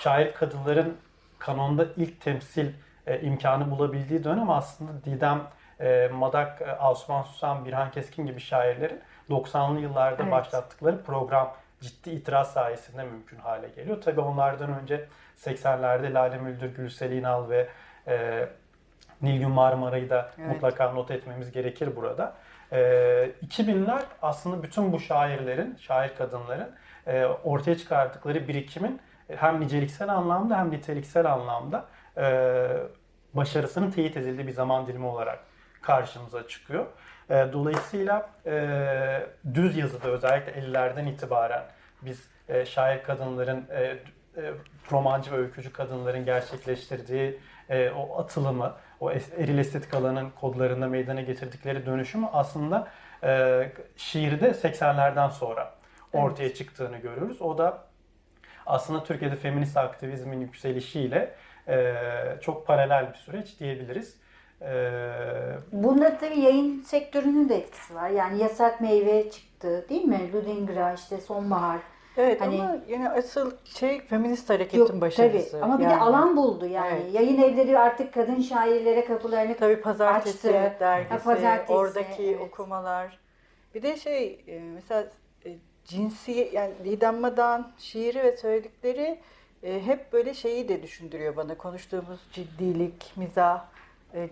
[0.00, 0.96] şair kadınların
[1.38, 2.72] kanonda ilk temsil
[3.06, 5.42] e, imkanı bulabildiği dönem aslında Didem
[5.80, 9.00] e, Madak, Osman Susan, Birhan Keskin gibi şairlerin
[9.30, 10.32] 90'lı yıllarda evet.
[10.32, 14.00] başlattıkları program ciddi itiraz sayesinde mümkün hale geliyor.
[14.02, 15.06] Tabii onlardan önce
[15.38, 17.68] 80'lerde Lale Müldür, Gülsel İnal ve
[18.06, 18.48] e,
[19.22, 20.48] Nilgün Marmara'yı da evet.
[20.48, 22.34] mutlaka not etmemiz gerekir burada.
[22.72, 26.70] E, ee, 2000'ler aslında bütün bu şairlerin, şair kadınların
[27.06, 29.00] e, ortaya çıkarttıkları birikimin
[29.36, 31.84] hem niceliksel anlamda hem niteliksel anlamda
[32.16, 32.68] e,
[33.34, 35.38] başarısının teyit edildiği bir zaman dilimi olarak
[35.82, 36.86] karşımıza çıkıyor.
[37.30, 41.62] E, dolayısıyla e, düz yazıda özellikle 50'lerden itibaren
[42.02, 43.98] biz e, şair kadınların, e, e,
[44.92, 51.86] romancı ve öykücü kadınların gerçekleştirdiği e, o atılımı, o eril estetik alanın kodlarında meydana getirdikleri
[51.86, 52.88] dönüşümü aslında
[53.22, 55.74] e, şiirde 80'lerden sonra
[56.12, 56.56] ortaya evet.
[56.56, 57.42] çıktığını görüyoruz.
[57.42, 57.84] O da
[58.66, 61.34] aslında Türkiye'de feminist aktivizmin yükselişiyle
[61.68, 61.94] e,
[62.40, 64.18] çok paralel bir süreç diyebiliriz.
[64.62, 65.10] Ee,
[65.72, 68.10] Bunda tabii yayın sektörünün de etkisi var.
[68.10, 70.32] Yani yasak meyve çıktı değil mi?
[70.32, 71.78] Ludingra, işte sonbahar.
[72.18, 75.50] Evet hani, ama yine asıl şey feminist hareketin yok, başarısı.
[75.50, 75.94] Tabii ama bir yani.
[75.94, 77.00] de alan buldu yani.
[77.02, 77.14] Evet.
[77.14, 80.80] Yayın evleri artık kadın şairlere kapılarını tabii pazartesi açtı.
[80.80, 82.40] dergisi, ha, pazartesi, oradaki evet.
[82.40, 83.18] okumalar.
[83.74, 85.06] Bir de şey e, mesela
[85.46, 89.18] e, cinsi yani Didem Madan şiiri ve söyledikleri
[89.62, 91.58] e, hep böyle şeyi de düşündürüyor bana.
[91.58, 93.64] Konuştuğumuz ciddilik, mizah,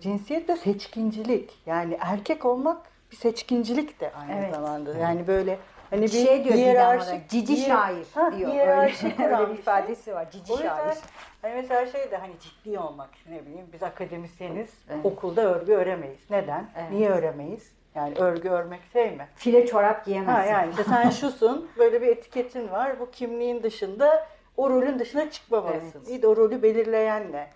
[0.01, 1.53] cinsiyet de seçkincilik.
[1.65, 4.55] Yani erkek olmak bir seçkincilik de aynı evet.
[4.55, 4.97] zamanda.
[4.97, 8.51] Yani böyle Hani bir şey diyor hiyerarşik, cici hiyer, şair ha, diyor.
[8.51, 10.31] Hiyerarşik öyle, öyle bir ifadesi var.
[10.31, 10.97] Cici o yüzden, şair.
[11.41, 15.05] Hani mesela şey de hani ciddi olmak ne bileyim biz akademisyeniz evet.
[15.05, 16.29] okulda örgü öremeyiz.
[16.29, 16.69] Neden?
[16.77, 16.91] Evet.
[16.91, 17.71] Niye öremeyiz?
[17.95, 19.27] Yani örgü örmek şey mi?
[19.35, 20.41] File çorap giyemezsin.
[20.41, 22.99] Ha yani işte sen şusun böyle bir etiketin var.
[22.99, 25.99] Bu kimliğin dışında o rolün dışına çıkmamalısın.
[25.99, 26.09] Evet.
[26.09, 27.47] İyi de o rolü belirleyen ne?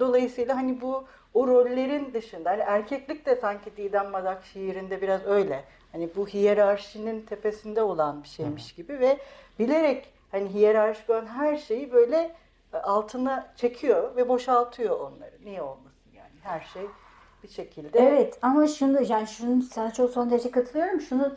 [0.00, 5.64] Dolayısıyla hani bu o rollerin dışında hani erkeklik de sanki Didem Madak şiirinde biraz öyle.
[5.96, 9.18] Hani bu hiyerarşinin tepesinde olan bir şeymiş gibi ve
[9.58, 12.34] bilerek hani hiyerarşik olan her şeyi böyle
[12.72, 15.34] e, altına çekiyor ve boşaltıyor onları.
[15.44, 16.82] Niye olmasın yani her şey
[17.42, 17.98] bir şekilde.
[17.98, 21.00] Evet ama şunu yani şunu sana çok son derece katılıyorum.
[21.00, 21.36] Şunu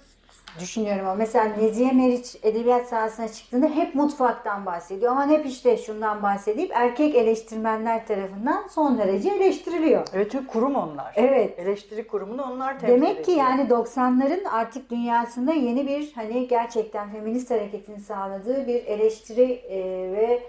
[0.59, 5.11] düşünüyorum ama mesela Nezihe Meriç edebiyat sahasına çıktığında hep mutfaktan bahsediyor.
[5.11, 10.07] Ama hep işte şundan bahsedip erkek eleştirmenler tarafından son derece eleştiriliyor.
[10.13, 11.13] Evet çünkü kurum onlar.
[11.15, 11.59] Evet.
[11.59, 17.51] Eleştiri kurumunu onlar temsil Demek ki yani 90'ların artık dünyasında yeni bir hani gerçekten feminist
[17.51, 19.77] hareketin sağladığı bir eleştiri e,
[20.11, 20.43] ve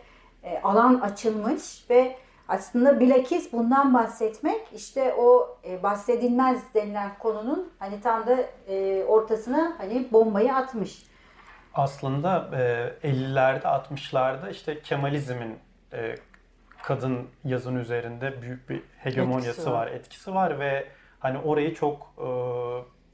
[0.45, 2.17] e, alan açılmış ve
[2.51, 8.37] aslında bilakis bundan bahsetmek işte o e, bahsedilmez denilen konunun hani tam da
[8.69, 11.03] e, ortasına hani bombayı atmış.
[11.75, 12.51] Aslında
[13.03, 15.59] e, 50'lerde 60'larda işte Kemalizmin
[15.93, 16.15] e,
[16.83, 19.87] kadın yazın üzerinde büyük bir hegemonyası etkisi var.
[19.87, 20.89] var, etkisi var ve
[21.21, 22.27] hani orayı çok e,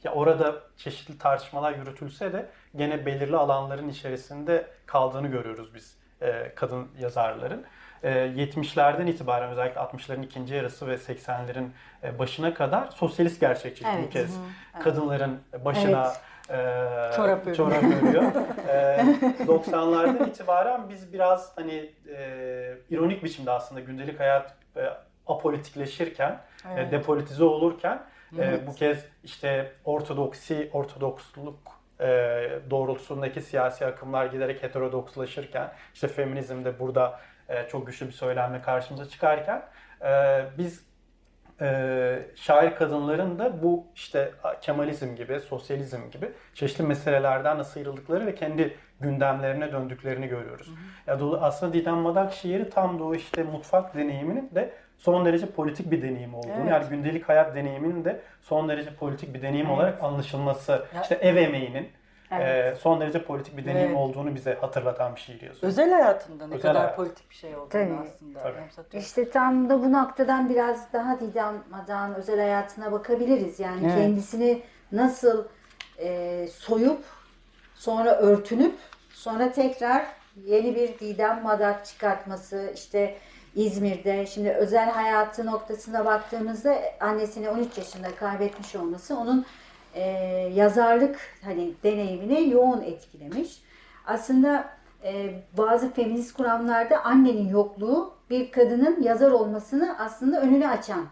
[0.05, 6.89] ya orada çeşitli tartışmalar yürütülse de gene belirli alanların içerisinde kaldığını görüyoruz biz e, kadın
[6.99, 7.65] yazarların.
[8.09, 11.69] 70'lerden ee, itibaren özellikle 60'ların ikinci yarısı ve 80'lerin
[12.03, 14.07] e, başına kadar sosyalist gerçekçilik evet.
[14.07, 16.13] bu kez hı, kadınların başına
[16.49, 17.13] evet.
[17.13, 18.23] e, çorap, çorap örüyor.
[18.69, 19.05] e,
[19.47, 24.91] 90'lardan itibaren biz biraz hani e, ironik biçimde aslında gündelik hayat e,
[25.27, 26.89] apolitikleşirken, e, evet.
[26.89, 28.03] e, depolitize olurken
[28.39, 28.63] evet.
[28.63, 31.59] e, bu kez işte ortodoksi, ortodoksluk
[32.01, 32.07] e,
[32.71, 39.09] doğrultusundaki siyasi akımlar giderek heterodokslaşırken işte feminizm de burada e, çok güçlü bir söylemle karşımıza
[39.09, 39.63] çıkarken
[40.05, 40.87] e, biz
[41.61, 48.35] e, şair kadınların da bu işte Kemalizm gibi, sosyalizm gibi çeşitli meselelerden de sıyrıldıkları ve
[48.35, 50.67] kendi gündemlerine döndüklerini görüyoruz.
[51.07, 51.33] Hı hı.
[51.33, 55.91] Ya aslında Didem Madak şiiri tam da o işte mutfak deneyiminin de son derece politik
[55.91, 56.71] bir deneyim olduğunu, evet.
[56.71, 59.77] yani gündelik hayat deneyiminin de son derece politik bir deneyim evet.
[59.77, 61.03] olarak anlaşılması, ya.
[61.03, 61.89] işte ev emeğinin,
[62.31, 62.77] Evet.
[62.77, 63.99] E, son derece politik bir deneyim evet.
[63.99, 65.63] olduğunu bize hatırlatan bir şiir yazıyor.
[65.63, 66.97] Özel hayatında ne Özel kadar hayat.
[66.97, 67.95] politik bir şey olduğunu Tabii.
[67.95, 68.99] aslında Tabii.
[68.99, 73.61] İşte tam da bu noktadan biraz daha Didem Madan özel hayatına bakabiliriz.
[73.61, 73.95] Yani evet.
[73.95, 74.63] kendisini
[74.93, 75.45] nasıl
[75.99, 77.05] e, soyup
[77.75, 78.75] sonra örtünüp
[79.11, 80.07] sonra tekrar
[80.45, 83.19] yeni bir Didem Madak çıkartması işte
[83.55, 89.47] İzmir'de şimdi özel hayatı noktasına baktığımızda annesini 13 yaşında kaybetmiş olması onun
[89.97, 90.03] e,
[90.55, 93.63] yazarlık hani deneyimini yoğun etkilemiş.
[94.07, 94.69] Aslında
[95.05, 101.07] e, bazı feminist kuramlarda annenin yokluğu bir kadının yazar olmasını aslında önünü açan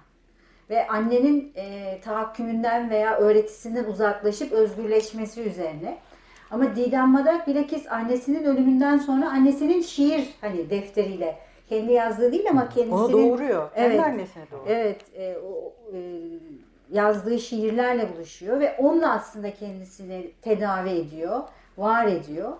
[0.70, 5.99] ve annenin e, tahakkümünden veya öğretisinden uzaklaşıp özgürleşmesi üzerine.
[6.51, 12.68] Ama Didem Madak bilakis annesinin ölümünden sonra annesinin şiir hani defteriyle kendi yazdığı değil ama
[12.68, 12.97] kendisinin...
[12.97, 13.70] Onu doğuruyor.
[13.75, 14.77] Evet, kendi annesine doğuruyor.
[14.77, 15.01] Evet.
[15.14, 15.99] E, o, e,
[16.92, 21.42] yazdığı şiirlerle buluşuyor ve onunla aslında kendisini tedavi ediyor,
[21.79, 22.53] var ediyor.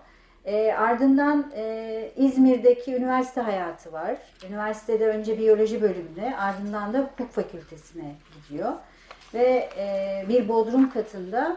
[0.45, 4.17] E, ardından e, İzmir'deki üniversite hayatı var.
[4.49, 8.73] Üniversitede önce biyoloji bölümünde, ardından da hukuk fakültesine gidiyor.
[9.35, 11.57] Ve e, bir bodrum katında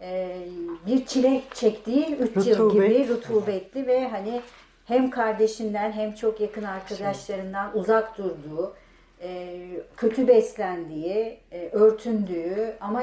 [0.00, 0.38] e,
[0.86, 4.40] bir çile çektiği 3 yıl gibi rutubetli ve hani
[4.84, 8.74] hem kardeşinden hem çok yakın arkadaşlarından uzak durduğu,
[9.22, 9.58] e,
[9.96, 13.02] kötü beslendiği, e, örtündüğü ama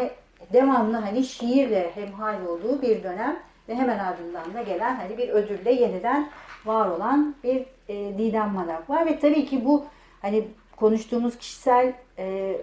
[0.54, 5.71] devamlı hani şiirle hemhal olduğu bir dönem ve hemen ardından da gelen hani bir ödülle
[5.71, 6.30] yeniden
[6.65, 9.86] var olan bir e, Didem Madak var ve tabii ki bu
[10.21, 12.58] hani konuştuğumuz kişisel e, e,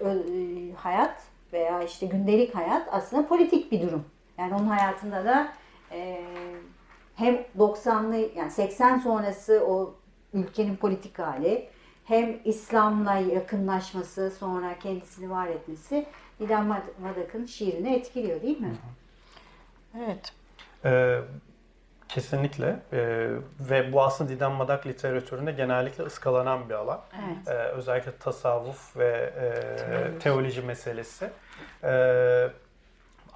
[0.75, 1.15] hayat
[1.53, 4.05] veya işte gündelik hayat aslında politik bir durum.
[4.37, 5.47] Yani onun hayatında da
[5.91, 6.21] e,
[7.15, 9.93] hem 90'lı yani 80 sonrası o
[10.33, 11.67] ülkenin politik hali
[12.05, 16.05] hem İslam'la yakınlaşması sonra kendisini var etmesi
[16.39, 16.65] İlhan
[17.01, 18.75] Madak'ın şiirini etkiliyor değil mi?
[19.97, 20.33] Evet.
[20.85, 21.19] Ee,
[22.09, 27.01] kesinlikle ee, ve bu aslında Didem Madak literatüründe genellikle ıskalanan bir alan.
[27.25, 27.47] Evet.
[27.47, 30.19] Ee, özellikle tasavvuf ve e, teoloji.
[30.19, 31.29] teoloji meselesi.
[31.83, 32.47] Ee,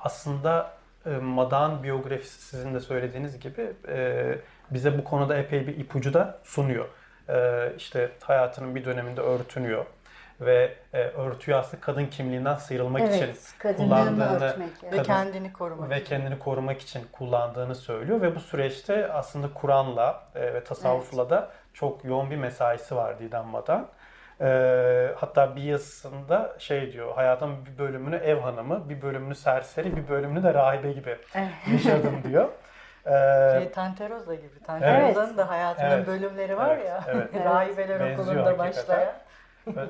[0.03, 4.35] aslında e, Madak'ın biyografisi sizin de söylediğiniz gibi e,
[4.71, 6.85] bize bu konuda epey bir ipucu da sunuyor.
[7.29, 9.85] Ee, işte hayatının bir döneminde örtünüyor.
[10.41, 14.99] ve e, örtüyü aslında kadın kimliğinden sıyrılmak evet, için kullandığını örtmek, evet.
[14.99, 20.53] ve kendini korumak ve kendini korumak için kullandığını söylüyor ve bu süreçte aslında Kur'an'la e,
[20.53, 21.31] ve tasavvufla evet.
[21.31, 23.87] da çok yoğun bir mesaisi var Didem Madan.
[24.41, 30.07] E, hatta bir yazısında şey diyor, hayatın bir bölümünü ev hanımı, bir bölümünü serseri, bir
[30.07, 31.17] bölümünü de rahibe gibi
[31.71, 32.49] yaşadım diyor.
[33.07, 34.63] Ee, şey, Tanteroza gibi.
[34.63, 35.37] Tanteroza'nın evet.
[35.37, 36.07] da hayatının evet.
[36.07, 36.85] bölümleri var evet.
[36.85, 37.03] ya.
[37.07, 37.29] Evet.
[37.45, 39.13] Rahibeler Benziyor okulunda başlayan.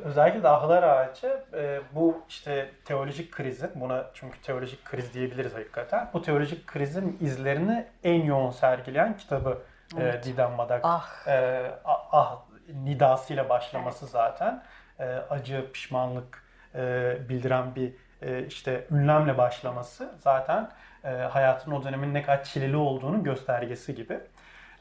[0.03, 6.09] Özellikle de Ahlar Ağacı e, bu işte teolojik krizin, buna çünkü teolojik kriz diyebiliriz hakikaten.
[6.13, 9.57] Bu teolojik krizin izlerini en yoğun sergileyen kitabı
[9.97, 10.15] e, evet.
[10.15, 10.81] e, Didem Madak.
[10.83, 11.27] Ah.
[11.27, 12.37] E, ah
[12.83, 14.11] nidasıyla başlaması evet.
[14.11, 14.63] zaten.
[14.99, 16.43] E, acı, pişmanlık
[16.75, 20.69] e, bildiren bir e, işte ünlemle başlaması zaten
[21.03, 24.19] e, hayatın o dönemin ne kadar çileli olduğunu göstergesi gibi.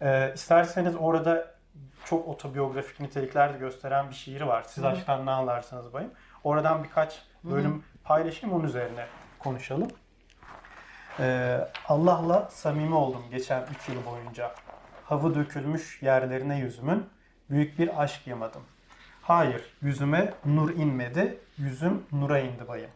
[0.01, 1.55] E, isterseniz orada
[2.05, 4.63] çok otobiyografik nitelikler de gösteren bir şiir var.
[4.63, 4.89] Siz Hı.
[4.89, 6.11] aşktan ne anlarsınız bayım.
[6.45, 7.83] Oradan birkaç bölüm Hı.
[8.05, 9.07] paylaşayım onun üzerine
[9.39, 9.89] konuşalım.
[11.21, 14.55] Ee, Allah'la samimi oldum geçen 3 yıl boyunca.
[15.05, 17.07] Havı dökülmüş yerlerine yüzümün
[17.51, 18.63] büyük bir aşk yamadım.
[19.23, 22.91] Hayır, yüzüme nur inmedi, yüzüm nura indi bayım.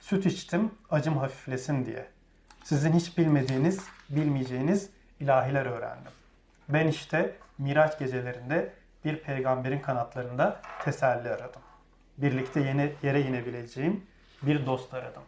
[0.00, 2.06] Süt içtim, acım hafiflesin diye.
[2.68, 6.12] Sizin hiç bilmediğiniz, bilmeyeceğiniz ilahiler öğrendim.
[6.68, 8.72] Ben işte Miraç gecelerinde
[9.04, 11.60] bir peygamberin kanatlarında teselli aradım.
[12.18, 14.06] Birlikte yeni yere inebileceğim
[14.42, 15.22] bir dost aradım.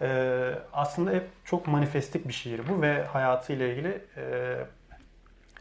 [0.00, 4.56] Ee, aslında hep çok manifestik bir şiir bu ve hayatıyla ilgili e,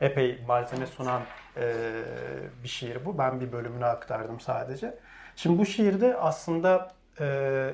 [0.02, 1.22] epey malzeme sunan
[1.58, 1.74] e,
[2.64, 3.18] bir şiir bu.
[3.18, 4.98] Ben bir bölümünü aktardım sadece.
[5.36, 7.26] Şimdi bu şiirde aslında e,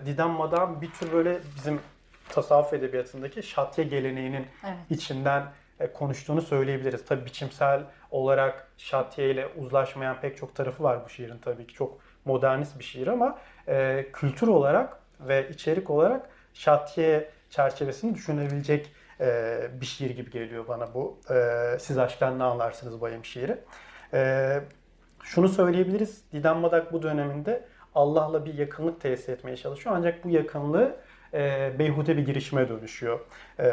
[0.06, 1.80] Didem Madan bir tür böyle bizim
[2.30, 4.78] tasavvuf edebiyatındaki şatye geleneğinin evet.
[4.90, 5.44] içinden
[5.80, 7.06] e, konuştuğunu söyleyebiliriz.
[7.06, 11.74] Tabii biçimsel olarak şatiye ile uzlaşmayan pek çok tarafı var bu şiirin tabii ki.
[11.74, 19.58] Çok modernist bir şiir ama e, kültür olarak ve içerik olarak şatiye çerçevesini düşünebilecek e,
[19.82, 21.20] bir şiir gibi geliyor bana bu.
[21.30, 23.58] E, siz aşktan ne anlarsınız bayım şiiri.
[24.14, 24.60] E,
[25.24, 26.24] şunu söyleyebiliriz.
[26.34, 29.96] Didem Madak bu döneminde Allah'la bir yakınlık tesis etmeye çalışıyor.
[29.98, 30.96] Ancak bu yakınlığı
[31.36, 33.20] e, beyhude bir girişime dönüşüyor
[33.60, 33.70] e,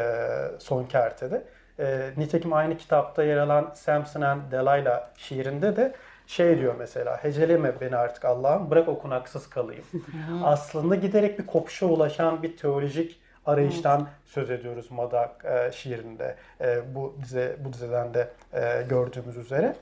[0.59, 1.43] son kertede.
[1.79, 5.93] E, nitekim aynı kitapta yer alan Samson and Delilah şiirinde de
[6.27, 9.85] şey diyor mesela heceleme beni artık Allah'ım bırak okunaksız kalayım.
[10.43, 14.09] Aslında giderek bir kopuşa ulaşan bir teolojik arayıştan evet.
[14.25, 19.75] söz ediyoruz Madak e, şiirinde e, bu dize bu dizeden de e, gördüğümüz üzere.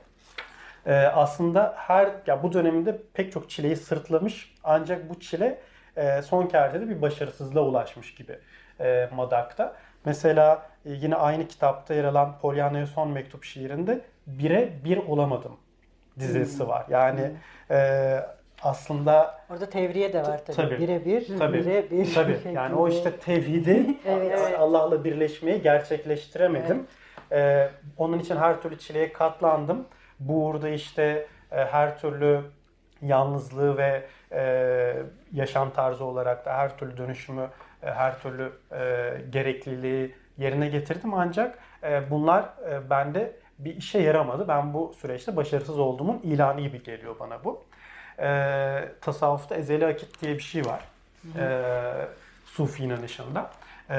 [0.86, 5.58] E, aslında her ya bu döneminde pek çok çileyi sırtlamış ancak bu çile
[5.96, 8.38] e, son kertede bir başarısızlığa ulaşmış gibi
[8.80, 9.74] e, Madak'ta.
[10.04, 15.56] Mesela e, yine aynı kitapta yer alan Pollyanna'ya son mektup şiirinde bire bir olamadım
[16.18, 16.68] dizesi hmm.
[16.68, 16.86] var.
[16.90, 17.76] Yani hmm.
[17.76, 18.20] e,
[18.62, 20.56] aslında orada tevriye de var tabii.
[20.56, 22.14] tabii bire bir, tabii, bire bir.
[22.14, 22.38] Tabii.
[22.54, 24.54] Yani o işte tevhidi evet.
[24.58, 26.86] Allah'la birleşmeyi gerçekleştiremedim.
[27.30, 27.70] Evet.
[27.70, 29.86] E, onun için her türlü çileye katlandım.
[30.20, 32.40] Bu uğurda işte e, her türlü
[33.02, 34.02] yalnızlığı ve
[34.32, 37.48] e, yaşam tarzı olarak da her türlü dönüşümü
[37.82, 44.48] e, her türlü e, gerekliliği yerine getirdim ancak e, bunlar e, bende bir işe yaramadı.
[44.48, 47.64] Ben bu süreçte başarısız olduğumun ilanı gibi geliyor bana bu.
[48.18, 50.80] E, tasavvufta ezeli akit diye bir şey var.
[51.38, 51.62] E,
[52.46, 53.50] Sufi inanışında.
[53.90, 53.96] E,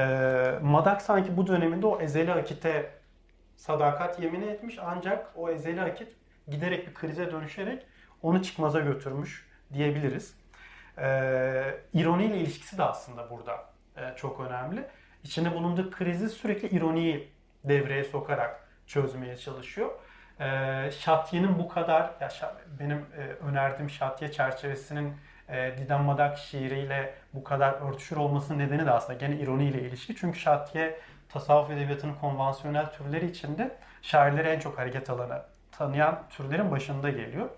[0.62, 2.91] Madak sanki bu döneminde o ezeli akite
[3.56, 6.15] sadakat yemini etmiş ancak o ezeli akit
[6.48, 7.86] giderek bir krize dönüşerek
[8.22, 10.36] onu çıkmaza götürmüş diyebiliriz.
[10.97, 13.65] E, ironiyle ilişkisi de aslında burada
[13.97, 14.88] e, çok önemli.
[15.23, 17.31] İçinde bulunduğu krizi sürekli ironiyi
[17.63, 19.91] devreye sokarak çözmeye çalışıyor.
[20.39, 22.29] E, Şatiye'nin bu kadar, ya
[22.79, 25.13] benim e, önerdiğim Şatiye çerçevesinin
[25.49, 30.15] e, Didem Madak şiiriyle bu kadar örtüşür olmasının nedeni de aslında gene ironiyle ilişki.
[30.15, 37.09] Çünkü Şatiye tasavvuf edebiyatının konvansiyonel türleri içinde şairleri en çok hareket alanı tanıyan türlerin başında
[37.09, 37.49] geliyor.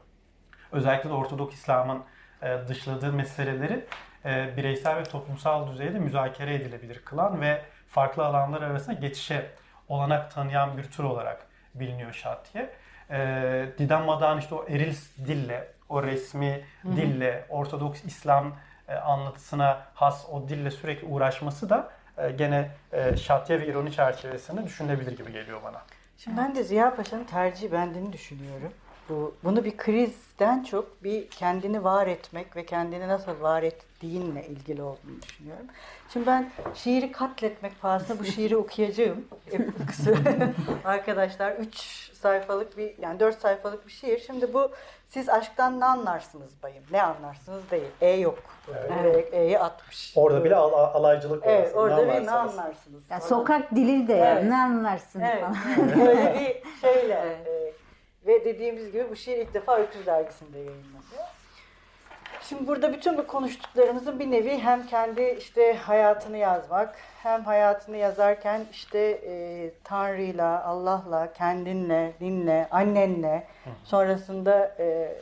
[0.76, 2.04] Özellikle de Ortodoks İslam'ın
[2.42, 3.86] e, dışladığı meseleleri
[4.26, 9.52] e, bireysel ve toplumsal düzeyde müzakere edilebilir kılan ve farklı alanlar arasında geçişe
[9.88, 12.70] olanak tanıyan bir tür olarak biliniyor Şatiye.
[13.12, 16.96] E, Didem Madağ'ın işte o eril dille, o resmi Hı-hı.
[16.96, 18.56] dille, Ortodoks İslam
[18.88, 24.64] e, anlatısına has o dille sürekli uğraşması da e, gene e, Şatiye ve ironi çerçevesinde
[24.64, 25.82] düşünülebilir gibi geliyor bana.
[26.18, 28.74] Şimdi ben de Ziya Paşa'nın tercih bendini düşünüyorum.
[29.10, 34.82] Bu bunu bir krizden çok bir kendini var etmek ve kendini nasıl var ettiğinle ilgili
[34.82, 35.66] olduğunu düşünüyorum.
[36.14, 39.26] Şimdi ben şiiri katletmek pahasına bu şiiri okuyacağım.
[40.86, 44.20] Arkadaşlar 3 sayfalık bir yani 4 sayfalık bir şiir.
[44.20, 44.72] Şimdi bu
[45.08, 46.84] siz aşktan ne anlarsınız bayım?
[46.92, 47.92] Ne anlarsınız değil.
[48.02, 48.40] E yok.
[49.02, 49.34] Evet.
[49.34, 50.14] E'yi atmış.
[50.16, 51.52] Orada bile al alaycılık var.
[51.52, 53.04] Evet, orada bir ne anlarsınız?
[53.10, 54.44] Yani sokak dili de evet.
[54.44, 55.58] ne anlarsın evet, falan.
[56.00, 57.24] Böyle bir şeyle.
[57.26, 57.48] Evet.
[57.48, 57.85] E,
[58.28, 61.26] ve dediğimiz gibi bu şiir ilk defa Öyküz Dergisi'nde yayınlanıyor.
[62.42, 68.66] Şimdi burada bütün bu konuştuklarımızın bir nevi hem kendi işte hayatını yazmak, hem hayatını yazarken
[68.72, 73.48] işte e, Tanrı'yla, Allah'la, kendinle, dinle, annenle,
[73.84, 75.16] sonrasında e,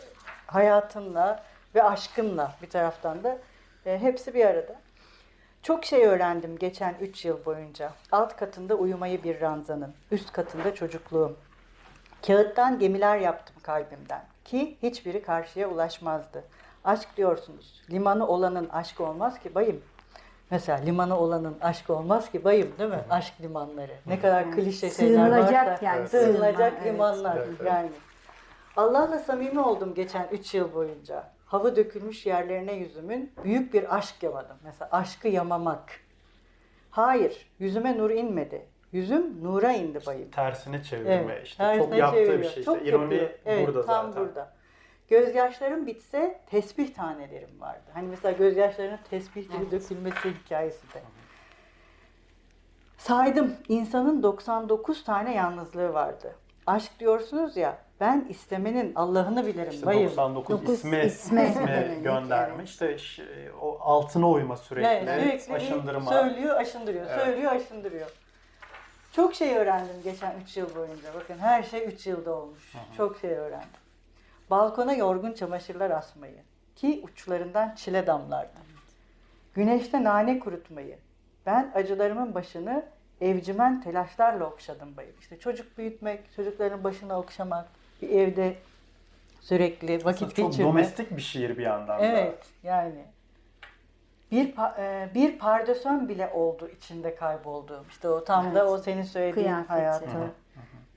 [0.47, 1.43] hayatınla
[1.75, 3.37] ve aşkınla bir taraftan da
[3.85, 4.75] e, hepsi bir arada.
[5.63, 7.91] Çok şey öğrendim geçen üç yıl boyunca.
[8.11, 11.37] Alt katında uyumayı bir ranzanın, üst katında çocukluğum.
[12.27, 16.43] Kağıttan gemiler yaptım kalbimden ki hiçbiri karşıya ulaşmazdı.
[16.83, 17.81] Aşk diyorsunuz.
[17.91, 19.81] Limanı olanın aşkı olmaz ki bayım.
[20.51, 23.03] Mesela limanı olanın aşkı olmaz ki bayım değil mi?
[23.09, 23.91] Aşk limanları.
[24.05, 25.85] Ne kadar klişe şeyler Sığınılacak varsa.
[25.85, 26.07] yani.
[26.07, 27.47] Sığınılacak Sığınma, limanlar evet.
[27.59, 27.71] Evet.
[27.71, 27.89] yani.
[28.77, 31.23] Allah'la samimi oldum geçen 3 yıl boyunca.
[31.45, 34.57] Hava dökülmüş yerlerine yüzümün büyük bir aşk yamadım.
[34.63, 35.83] Mesela aşkı yamamak.
[36.91, 38.65] Hayır, yüzüme nur inmedi.
[38.93, 40.29] Yüzüm nura indi bayım.
[40.31, 41.57] Tersini çevirme Evet, işte.
[41.57, 42.39] tersine Çok yaptığı çeviriyor.
[42.43, 42.63] bir şey.
[42.63, 42.89] Çok işte.
[42.89, 43.29] İroni yapıyor.
[43.45, 44.27] Evet, burada tam zaten.
[44.27, 44.53] burada.
[45.09, 47.83] Gözyaşlarım bitse tesbih tanelerim vardı.
[47.93, 51.01] Hani mesela gözyaşlarının tesbih gibi dökülmesi hikayesi de.
[52.97, 56.35] Saydım insanın 99 tane yalnızlığı vardı.
[56.67, 60.03] Aşk diyorsunuz ya ben istemenin Allah'ını bilirim İşte bayım.
[60.17, 62.55] 99 Dokuz ismi, isme isme gönderme.
[62.81, 62.99] evet.
[62.99, 63.21] İşte
[63.61, 64.87] o altına uyma sürekli.
[64.87, 66.11] Evet, sürekli aşındırma.
[66.11, 67.05] söylüyor, aşındırıyor.
[67.09, 67.25] Evet.
[67.25, 68.07] Söylüyor, aşındırıyor.
[69.15, 71.13] Çok şey öğrendim geçen 3 yıl boyunca.
[71.15, 72.73] Bakın her şey 3 yılda olmuş.
[72.97, 73.69] Çok şey öğrendim.
[74.49, 76.37] Balkona yorgun çamaşırlar asmayı
[76.75, 78.49] ki uçlarından çile damlardı.
[79.53, 80.97] Güneşte nane kurutmayı.
[81.45, 82.85] Ben acılarımın başını
[83.21, 85.15] evcimen telaşlarla okşadım bayım.
[85.19, 87.67] İşte çocuk büyütmek, çocukların başına okşamak,
[88.01, 88.55] bir evde
[89.41, 90.73] sürekli vakit Aslında çok geçirmek.
[90.73, 92.05] domestik bir şiir bir yandan da.
[92.05, 93.05] Evet yani
[94.33, 97.85] bir e, bir pardösön bile oldu içinde kaybolduğum.
[97.89, 98.69] İşte o tam da Evet.
[98.69, 99.67] o senin söylediğin Kıyafeti.
[99.73, 100.07] hayatı.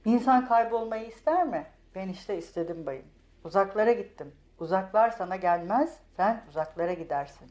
[0.04, 1.66] İnsan kaybolmayı ister mi?
[1.94, 3.04] Ben işte istedim bayım.
[3.44, 4.32] Uzaklara gittim.
[4.60, 7.50] Uzaklar sana gelmez, sen uzaklara gidersin.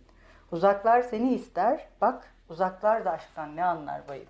[0.52, 4.28] Uzaklar seni ister, bak uzaklar da aşktan ne anlar bayım.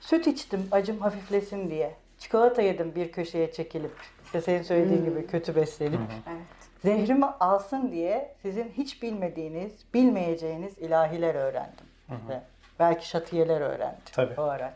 [0.00, 1.94] Süt içtim acım hafiflesin diye.
[2.18, 3.92] Çikolata yedim bir köşeye çekilip.
[4.24, 6.00] İşte senin söylediğin gibi kötü beslenip.
[6.28, 6.59] Evet.
[6.82, 11.86] Zehrimi alsın diye sizin hiç bilmediğiniz, bilmeyeceğiniz ilahiler öğrendim.
[12.28, 12.40] Ve
[12.78, 14.40] belki şatiyeler öğrendim Tabii.
[14.40, 14.74] o ara.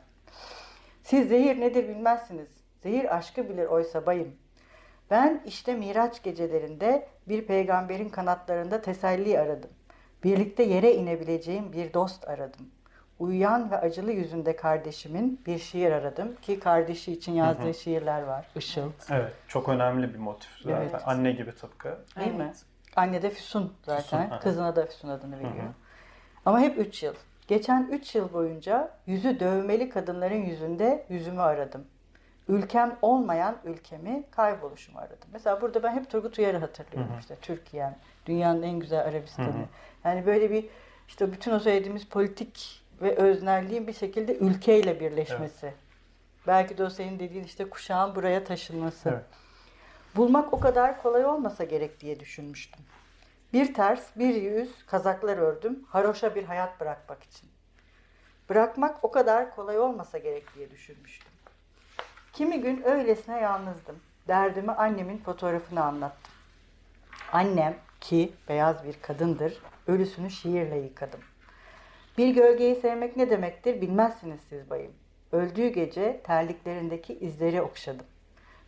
[1.03, 2.49] Siz zehir nedir bilmezsiniz.
[2.83, 4.37] Zehir aşkı bilir oysa bayım.
[5.11, 9.71] Ben işte Miraç gecelerinde bir peygamberin kanatlarında teselli aradım.
[10.25, 12.71] Birlikte yere inebileceğim bir dost aradım.
[13.19, 18.47] Uyuyan ve acılı yüzünde kardeşimin bir şiir aradım ki kardeşi için yazdığı şiirler var.
[18.57, 18.91] Işıl.
[19.11, 20.83] Evet, çok önemli bir motif zaten.
[20.83, 20.95] Evet.
[21.05, 21.99] Anne gibi tıpkı.
[22.21, 22.53] Değil mi?
[22.97, 24.25] Anne de Füsun zaten.
[24.25, 24.41] Füsun.
[24.41, 25.65] Kızına da Füsun adını veriyor.
[26.47, 27.15] Ama hep 3 yıl.
[27.49, 31.85] Geçen 3 yıl boyunca yüzü dövmeli kadınların yüzünde yüzümü aradım.
[32.49, 35.29] Ülkem olmayan ülkemi kayboluşumu aradım.
[35.33, 37.13] Mesela burada ben hep Turgut Uyar'ı hatırlıyorum.
[37.21, 37.95] işte Türkiye'm,
[38.27, 39.65] dünyanın en güzel Arabistan'ı.
[40.05, 40.69] Yani böyle bir
[41.09, 45.75] işte bütün o söylediğimiz politik ve öznelliğin bir şekilde ülkeyle birleşmesi.
[46.47, 49.09] Belki de o senin dediğin işte kuşağın buraya taşınması.
[49.09, 49.25] Evet.
[50.17, 52.85] Bulmak o kadar kolay olmasa gerek diye düşünmüştüm.
[53.53, 57.49] Bir ters, bir yüz kazaklar ördüm, haroşa bir hayat bırakmak için.
[58.49, 61.33] Bırakmak o kadar kolay olmasa gerek diye düşünmüştüm.
[62.33, 63.97] Kimi gün öylesine yalnızdım.
[64.29, 66.33] Derdimi annemin fotoğrafını anlattım.
[67.33, 71.21] Annem ki beyaz bir kadındır, ölüsünü şiirle yıkadım.
[72.19, 74.93] Bir gölgeyi sevmek ne demektir bilmezsiniz siz bayım.
[75.33, 78.07] Öldüğü gece terliklerindeki izleri okşadım.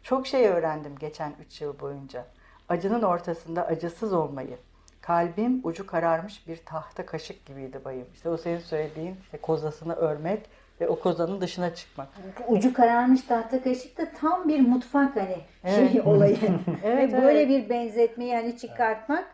[0.02, 2.24] Çok şey öğrendim geçen üç yıl boyunca.
[2.68, 4.56] Acının ortasında acısız olmayı.
[5.00, 8.06] Kalbim ucu kararmış bir tahta kaşık gibiydi bayım.
[8.14, 10.40] İşte o senin söylediğin işte kozasını örmek
[10.80, 12.08] ve o kozanın dışına çıkmak.
[12.48, 15.92] Ucu kararmış tahta kaşık da tam bir mutfak hani Evet.
[15.92, 16.36] şey olayı.
[16.84, 17.48] Evet, Ve böyle evet.
[17.48, 19.24] bir benzetmeyi yani çıkartmak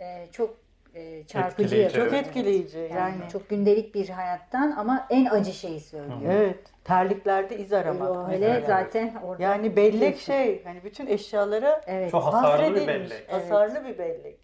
[0.00, 0.56] e, çok
[0.96, 1.76] e, çarpıcı.
[1.76, 2.26] Etkileyici, Çok Evet.
[2.26, 2.78] etkileyici.
[2.78, 6.20] Yani, Yani, çok gündelik bir hayattan ama en acı şeyi söylüyor.
[6.32, 6.58] evet.
[6.84, 8.32] Terliklerde iz aramak.
[8.32, 8.66] Öyle mesela.
[8.66, 9.42] zaten orada.
[9.42, 10.18] Yani bellek biliyorsun.
[10.20, 12.10] şey, hani bütün eşyalara Evet.
[12.10, 13.32] Çok hasarlı bir bellek.
[13.32, 14.36] Hasarlı bir bellek.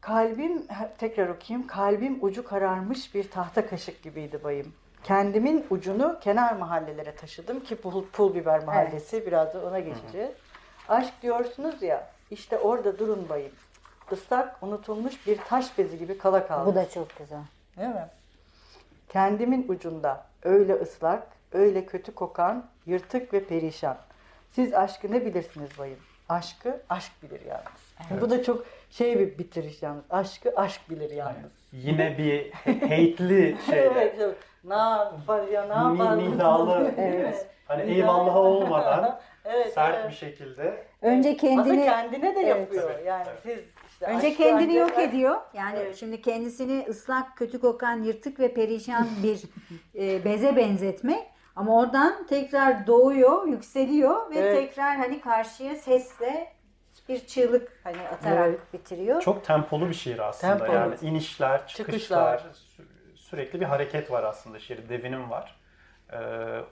[0.00, 0.66] Kalbim,
[0.98, 1.66] tekrar okuyayım.
[1.66, 4.72] Kalbim ucu kararmış bir tahta kaşık gibiydi bayım.
[5.04, 9.26] kendimin ucunu kenar mahallelere taşıdım ki pul, pul biber mahallesi evet.
[9.26, 10.30] biraz da ona geçeceğiz.
[10.88, 13.52] Aşk diyorsunuz ya işte orada durun bayım.
[14.12, 16.70] Islak unutulmuş bir taş bezi gibi kala kaldı.
[16.70, 17.42] Bu da çok güzel.
[17.78, 18.06] Değil mi?
[19.08, 23.96] Kendimin ucunda öyle ıslak, öyle kötü kokan, yırtık ve perişan.
[24.50, 25.98] Siz aşkı ne bilirsiniz bayım?
[26.28, 27.86] Aşkı aşk bilir yalnız.
[28.10, 28.22] Evet.
[28.22, 30.04] Bu da çok şey bir bitiriş yalnız.
[30.10, 31.52] Aşkı aşk bilir yalnız.
[31.72, 33.78] Yine bir hate'li şey.
[33.78, 34.36] evet, evet.
[34.64, 36.18] Ne yapar ya ne yapar?
[36.18, 36.92] Nidalı.
[36.98, 37.46] evet.
[37.66, 40.10] Hani eyvallahı olmadan evet, sert evet.
[40.10, 40.84] bir şekilde.
[41.02, 42.90] Önce kendini Aslında kendine de yapıyor.
[42.90, 43.38] Evet, yani evet.
[43.42, 43.58] siz
[44.00, 45.02] işte Önce kendini yok var.
[45.02, 45.36] ediyor.
[45.54, 45.96] Yani evet.
[45.96, 49.42] şimdi kendisini ıslak, kötü kokan, yırtık ve perişan bir
[49.94, 51.26] e, beze benzetmek.
[51.56, 54.56] Ama oradan tekrar doğuyor, yükseliyor ve evet.
[54.56, 56.52] tekrar hani karşıya sesle
[57.08, 58.72] bir çığlık hani atarak evet.
[58.72, 59.22] bitiriyor.
[59.22, 60.58] Çok tempolu bir şiir aslında.
[60.58, 60.76] Tempolu.
[60.76, 65.56] Yani inişler, çıkışlar, çıkışlar, sürekli bir hareket var aslında şiir, devinim var.
[66.12, 66.18] Ee,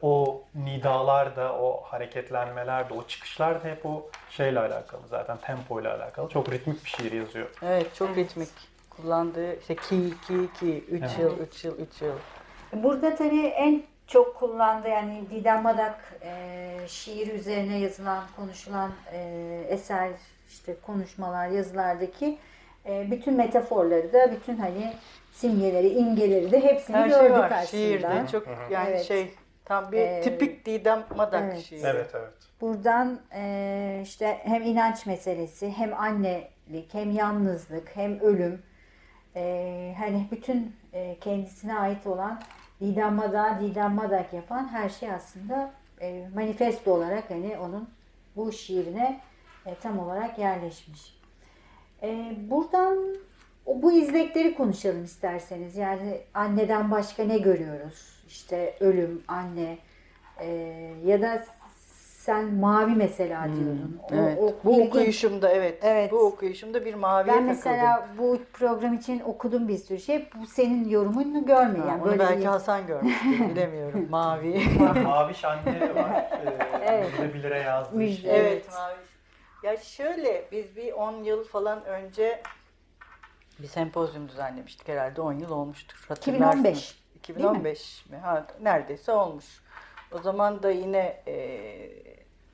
[0.02, 5.80] o nidalar da, o hareketlenmeler de, o çıkışlar da hep o şeyle alakalı zaten tempo
[5.80, 6.28] ile alakalı.
[6.28, 7.48] Çok ritmik bir şiir yazıyor.
[7.62, 8.18] Evet, çok evet.
[8.18, 8.48] ritmik.
[8.90, 11.18] Kullandığı işte ki, ki, ki, 3 evet.
[11.18, 12.14] yıl, 3 yıl, 3 yıl.
[12.72, 20.10] Burada tabii en çok kullandığı yani Didem Madak e, şiir üzerine yazılan, konuşulan e, eser,
[20.48, 22.38] işte konuşmalar, yazılardaki
[22.86, 24.92] e, bütün metaforları da, bütün hani
[25.32, 27.50] simgeleri, imgeleri de hepsini Her şey gördük şey var.
[27.50, 27.66] aslında.
[27.66, 29.04] Şiirde çok yani evet.
[29.04, 31.62] şey tam bir ee, tipik Didem Madak evet.
[31.62, 31.86] şiiri.
[31.86, 32.32] Evet evet.
[32.60, 38.62] Buradan e, işte hem inanç meselesi, hem annelik, hem yalnızlık, hem ölüm,
[39.36, 42.40] e, hani bütün e, kendisine ait olan
[42.80, 45.70] Didem Madak, Didem Madak yapan her şey aslında
[46.00, 47.90] e, manifesto olarak hani onun
[48.36, 49.20] bu şiirine
[49.66, 51.23] e, tam olarak yerleşmiş.
[52.04, 52.98] E, buradan
[53.66, 55.76] o, bu izlekleri konuşalım isterseniz.
[55.76, 58.22] Yani anneden başka ne görüyoruz?
[58.28, 59.78] İşte ölüm, anne
[60.40, 60.48] e,
[61.04, 61.44] ya da
[62.24, 64.00] sen mavi mesela hmm, diyordun.
[64.08, 64.38] Hmm, evet.
[64.42, 64.88] O, bu ilginç.
[64.88, 65.78] okuyuşumda evet.
[65.82, 66.12] evet.
[66.12, 68.18] Bu okuyuşumda bir maviye Ben mesela takıldım.
[68.18, 70.28] bu program için okudum bir sürü şey.
[70.40, 71.88] Bu senin yorumunu görmeyen.
[71.88, 72.44] Ha, onu böyle belki bir...
[72.44, 73.30] Hasan görmüştür.
[73.50, 74.06] bilemiyorum.
[74.10, 74.62] mavi.
[75.04, 76.30] mavi şantiye var.
[76.82, 77.34] Ee, evet.
[77.34, 78.02] Bir lira yazdı.
[78.02, 78.20] Evet.
[78.24, 78.68] evet.
[78.72, 79.13] Mavi.
[79.64, 82.42] Ya şöyle biz bir 10 yıl falan önce
[83.58, 86.06] bir sempozyum düzenlemiştik herhalde 10 yıl olmuştur.
[86.16, 86.98] 2015.
[87.14, 88.16] 2015 mi?
[88.16, 89.62] Ha, neredeyse olmuş.
[90.12, 91.36] O zaman da yine e,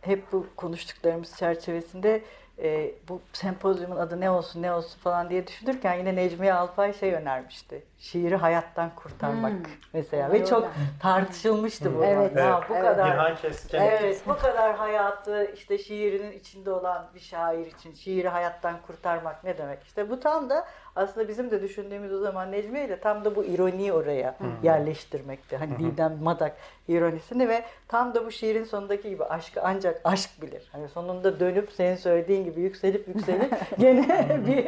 [0.00, 2.22] hep bu konuştuklarımız çerçevesinde
[2.58, 7.14] e, bu sempozyumun adı ne olsun ne olsun falan diye düşünürken yine Necmiye Alpay şey
[7.14, 7.82] önermişti.
[8.01, 9.72] Şiiri hayattan kurtarmak hmm.
[9.92, 10.72] mesela Ay ve çok oradan.
[11.03, 12.05] tartışılmıştı bu.
[12.05, 12.84] Evet, ha, bu evet.
[12.84, 13.42] kadar.
[13.72, 19.59] Evet, bu kadar hayatı işte şiirinin içinde olan bir şair için şiiri hayattan kurtarmak ne
[19.59, 19.82] demek?
[19.82, 23.44] İşte bu tam da aslında bizim de düşündüğümüz o zaman Necmiye ile tam da bu
[23.44, 24.48] ironiyi oraya hmm.
[24.62, 25.57] yerleştirmekti.
[25.57, 25.92] Hani hmm.
[25.92, 26.57] Didem Madak
[26.88, 30.68] ironisini ve tam da bu şiirin sonundaki gibi aşkı ancak aşk bilir.
[30.72, 34.66] Hani sonunda dönüp senin söylediğin gibi yükselip yükselip gene bir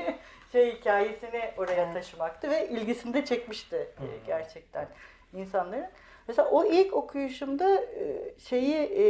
[0.53, 4.89] şey hikayesini oraya taşımaktı ve ilgisini de çekmişti e, gerçekten
[5.33, 5.91] insanların.
[6.29, 9.05] Mesela o ilk okuyuşumda e, şeyi e,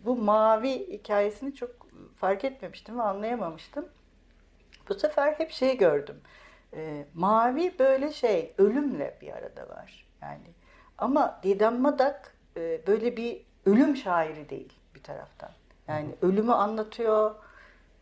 [0.00, 1.70] bu mavi hikayesini çok
[2.16, 3.88] fark etmemiştim ve anlayamamıştım.
[4.88, 6.20] Bu sefer hep şey gördüm.
[7.14, 10.06] Mavi böyle şey ölümle bir arada var.
[10.22, 10.50] Yani
[10.98, 12.36] ama Didem Madak
[12.86, 15.50] böyle bir ölüm şairi değil bir taraftan.
[15.88, 17.34] Yani ölümü anlatıyor,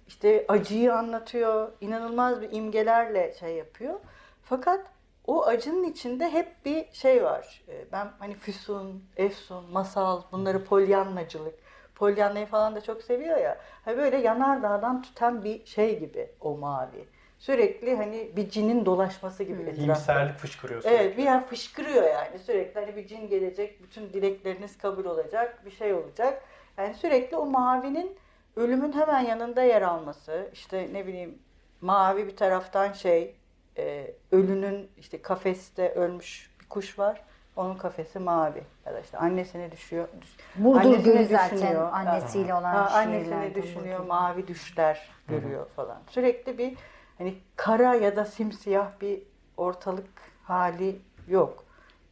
[0.07, 4.01] işte acıyı anlatıyor, inanılmaz bir imgelerle şey yapıyor.
[4.43, 4.87] Fakat
[5.27, 7.63] o acının içinde hep bir şey var.
[7.69, 11.55] Ee, ben hani füsun, efsun, masal, bunları polyanlacılık,
[11.95, 13.59] polyanlayı falan da çok seviyor ya.
[13.85, 17.09] Hani böyle yanardağdan tutan bir şey gibi o mavi.
[17.39, 19.75] Sürekli hani bir cinin dolaşması gibi hmm.
[19.75, 20.97] İyimserlik fışkırıyor sürekli.
[20.97, 25.71] Evet bir yer fışkırıyor yani sürekli hani bir cin gelecek, bütün dilekleriniz kabul olacak, bir
[25.71, 26.43] şey olacak.
[26.79, 28.17] Yani sürekli o mavinin
[28.57, 31.39] ölümün hemen yanında yer alması, işte ne bileyim
[31.81, 33.35] mavi bir taraftan şey,
[33.79, 37.23] e, ölünün işte kafeste ölmüş bir kuş var.
[37.57, 38.63] Onun kafesi mavi.
[38.87, 40.09] Ya da işte annesine düşüyor.
[40.57, 44.09] Burdur Gölü zaten annesiyle olan ha, Annesini düşünüyor, Burdur.
[44.09, 45.69] mavi düşler görüyor Hı-hı.
[45.69, 45.99] falan.
[46.09, 46.77] Sürekli bir
[47.19, 49.23] hani kara ya da simsiyah bir
[49.57, 50.09] ortalık
[50.45, 50.99] hali
[51.29, 51.65] yok.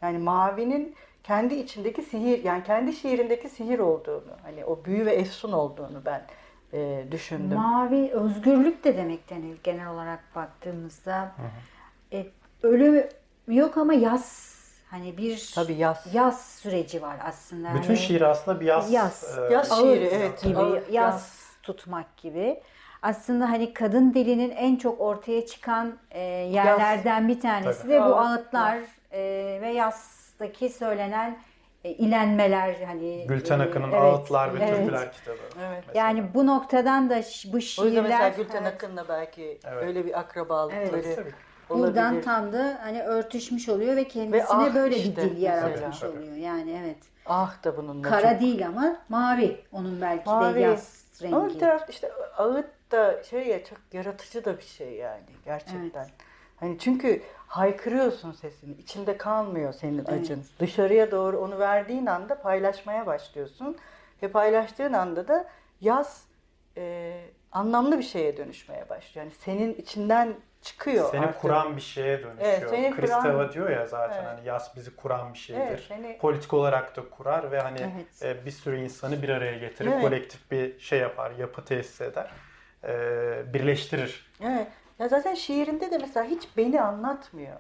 [0.02, 5.52] Yani mavinin kendi içindeki sihir yani kendi şiirindeki sihir olduğunu hani o büyü ve efsun
[5.52, 6.22] olduğunu ben
[6.72, 7.58] e, düşündüm.
[7.58, 11.22] Mavi özgürlük de demek denir genel olarak baktığımızda.
[11.22, 12.16] Hı hı.
[12.16, 12.26] E,
[12.62, 13.08] ölüm
[13.48, 14.54] yok ama yaz
[14.90, 16.14] hani bir Tabii yaz.
[16.14, 17.74] yaz süreci var aslında.
[17.74, 18.92] Bütün hani, şiir aslında bir yaz.
[18.92, 20.42] Yaz, e, yaz şiiri evet.
[20.42, 22.60] Gibi, ağır, yaz, yaz tutmak gibi.
[23.02, 27.28] Aslında hani kadın dilinin en çok ortaya çıkan e, yerlerden yaz.
[27.28, 27.92] bir tanesi Tabii.
[27.92, 28.78] de bu ağıtlar
[29.12, 31.38] e, ve yaz Yas'taki söylenen
[31.84, 34.76] e, ilenmeler hani Gülten e, Akın'ın evet, Ağıtlar ve evet.
[34.76, 35.36] Türküler kitabı.
[35.60, 35.84] Evet.
[35.86, 36.06] mesela.
[36.06, 37.22] Yani bu noktadan da
[37.52, 39.82] bu O şiirler yüzden mesela Gülten evet, Akın'la belki Evet.
[39.84, 41.16] öyle bir akrabalıkları Evet.
[41.16, 41.32] Tabii.
[41.70, 46.12] buradan tam da hani örtüşmüş oluyor ve kendisine ah böyle işte, bir dil yaratmış mesela.
[46.12, 46.36] oluyor.
[46.36, 46.98] Yani evet.
[47.26, 50.54] Ah da bununla Kara çok- değil ama mavi onun belki Mavi.
[50.54, 51.36] de yaz rengi.
[51.36, 56.06] Ama bir tarafta işte ağıt da şey ya çok yaratıcı da bir şey yani gerçekten.
[56.64, 58.72] Hani çünkü haykırıyorsun sesini.
[58.74, 60.44] içinde kalmıyor senin acın.
[60.60, 63.76] Dışarıya doğru onu verdiğin anda paylaşmaya başlıyorsun.
[64.22, 65.48] Ve paylaştığın anda da
[65.80, 66.24] yaz
[66.76, 67.14] e,
[67.52, 69.26] anlamlı bir şeye dönüşmeye başlıyor.
[69.26, 71.40] Yani senin içinden çıkıyor Seni artık.
[71.40, 72.38] kuran bir şeye dönüşüyor.
[72.58, 74.26] Evet, seni kuran- Kristeva diyor ya zaten Evet.
[74.26, 75.60] hani yas bizi kuran bir şeydir.
[75.68, 78.22] Evet, seni- Politik olarak da kurar ve hani Evet.
[78.42, 80.02] e, bir sürü insanı bir araya getirir, Evet.
[80.02, 82.30] kolektif bir şey yapar, yapı tesis eder,
[82.84, 84.32] e, birleştirir.
[84.44, 84.66] Evet.
[84.98, 87.56] Ya zaten şiirinde de mesela hiç beni anlatmıyor.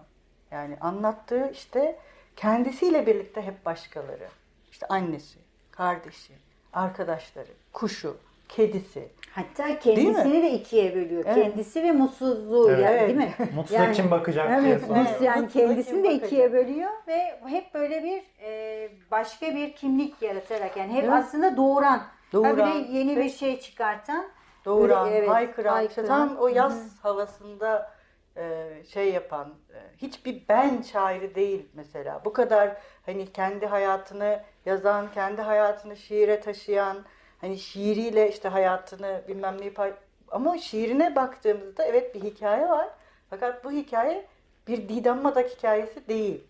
[0.50, 1.96] Yani anlattığı işte
[2.36, 4.28] kendisiyle birlikte hep başkaları.
[4.72, 5.38] İşte annesi,
[5.70, 6.32] kardeşi,
[6.72, 8.16] arkadaşları, kuşu,
[8.48, 9.08] kedisi.
[9.32, 11.24] Hatta kendisini de ikiye bölüyor.
[11.26, 11.34] Evet.
[11.44, 12.84] Kendisi ve mutsuzluğu Evet.
[12.84, 13.34] yani değil mi?
[13.54, 15.04] Mutsuza kim bakacak diye Evet, soruyor.
[15.06, 16.68] mus- yani kendisini de ikiye bakacak?
[16.68, 21.12] bölüyor ve hep böyle bir e, başka bir kimlik yaratarak yani hep Evet.
[21.12, 24.24] aslında doğuran, Doğuran Tabii de yeni ve- bir şey çıkartan
[24.64, 26.28] Doğuran, Böyle, evet, haykıran, işte haykıran.
[26.28, 27.90] tam o yaz havasında
[28.36, 32.20] e, şey yapan, e, hiçbir ben şairi değil mesela.
[32.24, 36.96] Bu kadar hani kendi hayatını yazan, kendi hayatını şiire taşıyan,
[37.40, 39.92] hani şiiriyle işte hayatını bilmem neyi pay...
[40.30, 42.88] Ama şiirine baktığımızda evet bir hikaye var.
[43.30, 44.26] Fakat bu hikaye
[44.68, 46.44] bir Didem Madak hikayesi değil.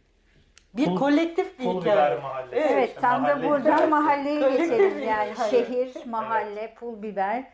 [0.75, 1.97] Bir Pul- kolektif bir Pul hikaye.
[1.97, 2.57] biber mahallesi.
[2.57, 5.03] Evet, Evet, işte tam da buradan mahalleye geçelim.
[5.03, 7.45] Yani şehir, mahalle, pul biber.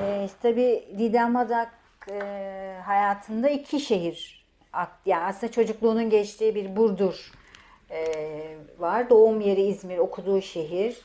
[0.00, 1.78] Ee, işte tabii Didem Madak
[2.10, 2.20] e,
[2.84, 4.44] hayatında iki şehir.
[5.06, 7.32] Yani aslında çocukluğunun geçtiği bir Burdur
[7.90, 8.04] e,
[8.78, 9.10] var.
[9.10, 11.00] Doğum yeri İzmir, okuduğu şehir.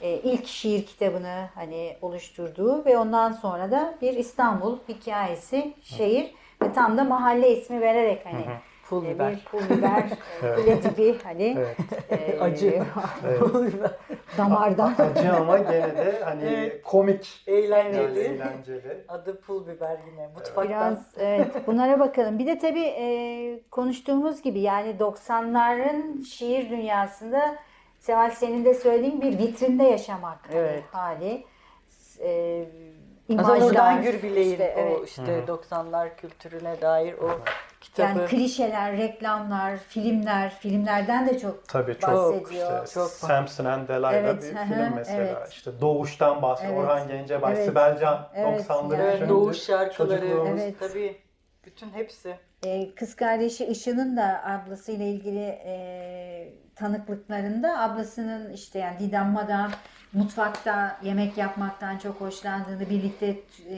[0.00, 6.72] E, ilk şiir kitabını hani oluşturduğu ve ondan sonra da bir İstanbul hikayesi şehir ve
[6.72, 8.44] tam da mahalle ismi vererek hani
[8.88, 9.32] Pul biber.
[9.32, 10.04] bir pul biber,
[10.42, 11.76] e, kule dibi hani Evet.
[12.10, 12.82] e, Acı.
[13.38, 13.90] Pul biber.
[14.38, 14.94] damardan.
[14.98, 16.82] Acı ama gene de hani Evet.
[16.82, 17.42] komik.
[17.46, 18.20] Yani Eğlenceli.
[18.20, 19.04] eğlenceli.
[19.08, 20.26] Adı pul biber yine.
[20.28, 20.68] Mutfaktan.
[20.68, 22.38] Biraz evet bunlara bakalım.
[22.38, 27.56] Bir de tabii e, konuştuğumuz gibi yani 90'ların şiir dünyasında
[27.98, 30.82] Seval senin de söylediğin bir vitrinde yaşamak hani Evet.
[30.92, 31.44] hali.
[32.20, 32.64] E,
[33.24, 35.08] Aslında imajlar, Nurdan Gürbilek'in işte, o evet.
[35.08, 37.40] işte 90'lar kültürüne dair o
[37.80, 38.18] kitabı.
[38.18, 42.84] Yani klişeler, reklamlar, filmler, filmlerden de çok Tabii çok bahsediyor.
[42.84, 43.10] işte Çok.
[43.10, 45.22] Samson and Delilah Evet, bir hı film mesela.
[45.22, 45.52] evet.
[45.52, 46.74] İşte Doğuş'tan bahsediyor.
[46.78, 46.84] Evet.
[46.84, 47.64] Orhan Gencebay, Evet.
[47.64, 49.28] Sibel Can Evet, 90'ların yani.
[49.28, 50.26] Doğuş şarkıları.
[50.48, 50.76] Evet.
[50.80, 51.16] Tabii.
[51.66, 52.36] Bütün hepsi.
[52.64, 59.70] E, kız kardeşi Işın'ın da ablasıyla ilgili e, tanıklıklarında ablasının işte yani Didem Madan
[60.14, 63.74] mutfakta yemek yapmaktan çok hoşlandığını birlikte e,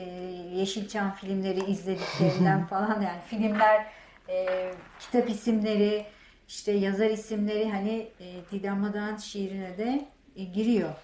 [0.55, 3.87] Yeşilçam filmleri izlediklerinden falan yani filmler
[4.29, 4.71] e,
[5.01, 6.07] kitap isimleri
[6.49, 10.95] işte yazar isimleri hani e, Didem Madan şiirine de e, giriyor.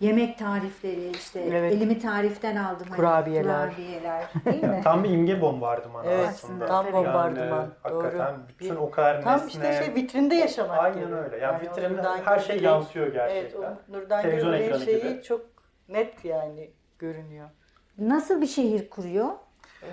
[0.00, 1.72] Yemek tarifleri işte Evet.
[1.72, 2.86] elimi tariften aldım.
[2.88, 3.68] hani, Kurabiyeler.
[3.70, 4.80] kurabiyeler değil mi?
[4.84, 6.66] Tam bir imge bombardımanı Evet, aslında.
[6.66, 6.92] tam tabii.
[6.94, 7.68] bombardıman.
[7.82, 8.42] hakikaten Doğru.
[8.60, 9.48] bütün o kadar Tam nesne.
[9.48, 11.14] işte şey vitrinde yaşamak Aynen gibi.
[11.14, 11.36] öyle.
[11.38, 13.60] Yani, o vitrinde her şey Gürbilek- yansıyor Evet, gerçekten.
[13.62, 15.22] o Nurdan ekranı şeyi gibi.
[15.22, 15.40] çok
[15.88, 17.48] net yani görünüyor.
[17.98, 19.28] Nasıl bir şehir kuruyor?
[19.82, 19.86] Ee,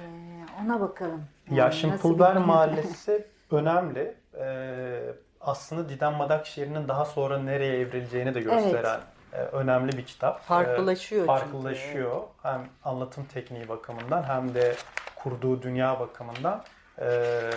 [0.66, 1.24] ona bakalım.
[1.52, 4.16] Ya Yani şimdi nasıl bir- Pulver Mahallesi önemli.
[4.40, 5.00] Ee,
[5.42, 9.02] aslında Didem Madak şiirinin daha sonra nereye evrileceğini de gösteren e,
[9.40, 10.44] önemli bir kitap.
[10.44, 12.22] Farklılaşıyor çünkü, Farklılaşıyor.
[12.44, 14.76] Hem anlatım tekniği bakımından hem de
[15.16, 16.64] kurduğu dünya bakımından
[17.02, 17.52] Ee,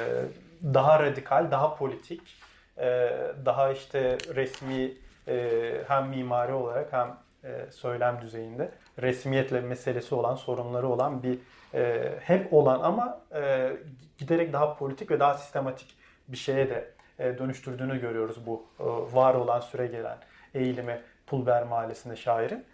[0.75, 2.37] daha radikal, daha politik,
[2.79, 3.11] e,
[3.45, 4.93] daha işte resmi
[5.29, 8.71] e, hem mimari olarak hem e, söylem düzeyinde
[9.03, 11.39] resmiyetle meselesi olan, sorunları olan bir
[11.75, 13.73] e, hep olan ama e,
[14.19, 15.97] giderek daha politik ve daha sistematik
[16.29, 20.19] bir şeye de e, dönüştürdüğünü görüyoruz bu e, var olan süre gelen
[20.55, 21.01] eğilimi
[21.31, 22.65] Pulver Mahallesi'nde şairin.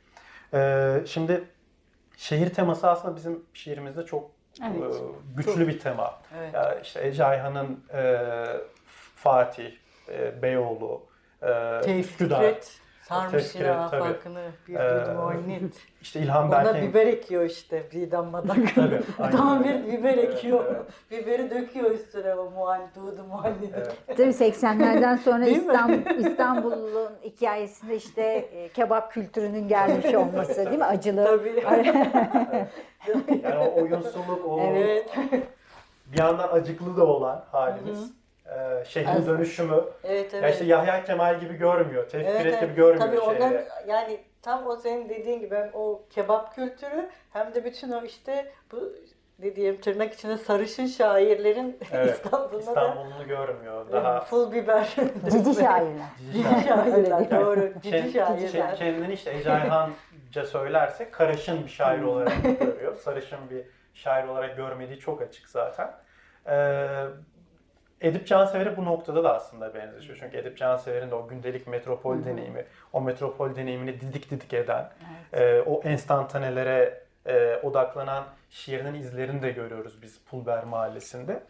[0.54, 1.44] E, şimdi
[2.16, 4.30] şehir teması aslında bizim şiirimizde çok
[4.62, 4.94] Evet.
[4.94, 4.98] e,
[5.36, 6.18] güçlü bir tema.
[6.38, 6.54] Evet.
[6.54, 8.24] Ya işte Ece Ayhan'ın e,
[9.16, 9.72] Fatih,
[10.08, 11.06] e, Beyoğlu,
[11.42, 14.38] e, Üsküdar, Tevfikret sarmış Tevfikret, yine
[14.68, 15.74] bir Ee, duydum oynet.
[16.02, 18.56] işte İlhan Ona Berk'in biber ekiyor işte Didem Madak.
[18.74, 19.00] Tabii,
[19.36, 20.64] Tam bir biber ekiyor.
[20.68, 23.70] Evet, Biberi döküyor üstüne o muhalli, Dudu muhalli.
[23.74, 23.96] Evet.
[24.06, 25.46] Tabii 80'lerden sonra?
[25.46, 30.84] İstanbul, İstanbul'un hikayesinde işte e, kebap kültürünün gelmiş olması değil mi?
[30.84, 31.24] Acılı.
[31.24, 31.64] Tabii.
[33.42, 35.10] Yani o oyunsuluk, o Evet.
[36.06, 38.12] bir yandan acıklı da olan halimiz.
[38.54, 39.84] E, şehrin dönüşümü.
[40.04, 40.42] Evet, evet.
[40.42, 43.44] Ya işte Yahya Kemal gibi görmüyor, Tevfik evet, evet, gibi görmüyor Tabii şehri.
[43.44, 48.04] onlar yani tam o senin dediğin gibi hem o kebap kültürü hem de bütün o
[48.04, 48.92] işte bu
[49.38, 53.92] dediğim tırnak içinde sarışın şairlerin evet, İstanbul'da İstanbul'unu da görmüyor.
[53.92, 54.96] Daha full biber.
[55.30, 56.06] Cici şairler.
[56.32, 57.72] Cici şairler doğru.
[57.82, 58.76] Cici şairler.
[58.76, 62.08] Kendini işte Ece Ayhanca söylerse karışın bir şair Hmm.
[62.08, 62.96] olarak görüyor.
[63.04, 63.62] Sarışın bir
[63.94, 65.90] şair olarak görmediği çok açık zaten.
[66.46, 67.04] Ee,
[68.00, 70.18] Edip Cansever'e bu noktada da aslında benzeşiyor.
[70.20, 74.90] Çünkü Edip Cansever'in de o gündelik metropol deneyimi, o metropol deneyimini didik didik eden,
[75.32, 81.42] e, o enstantanelere e, odaklanan şiirinin izlerini de görüyoruz biz Pulber Mahallesi'nde.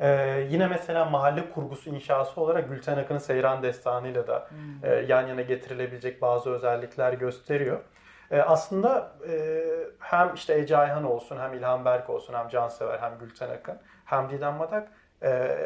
[0.00, 4.48] Ee, yine mesela mahalle kurgusu inşası olarak Gülten Akın'ın Seyran Destanı'yla da
[4.82, 7.80] e, yan yana getirilebilecek bazı özellikler gösteriyor.
[8.30, 9.64] E, aslında e,
[9.98, 14.30] hem işte Ece Ayhan olsun, hem İlhan Berk olsun, hem Cansever, hem Gülten Akın, hem
[14.30, 14.88] Didem Madak
[15.22, 15.56] e,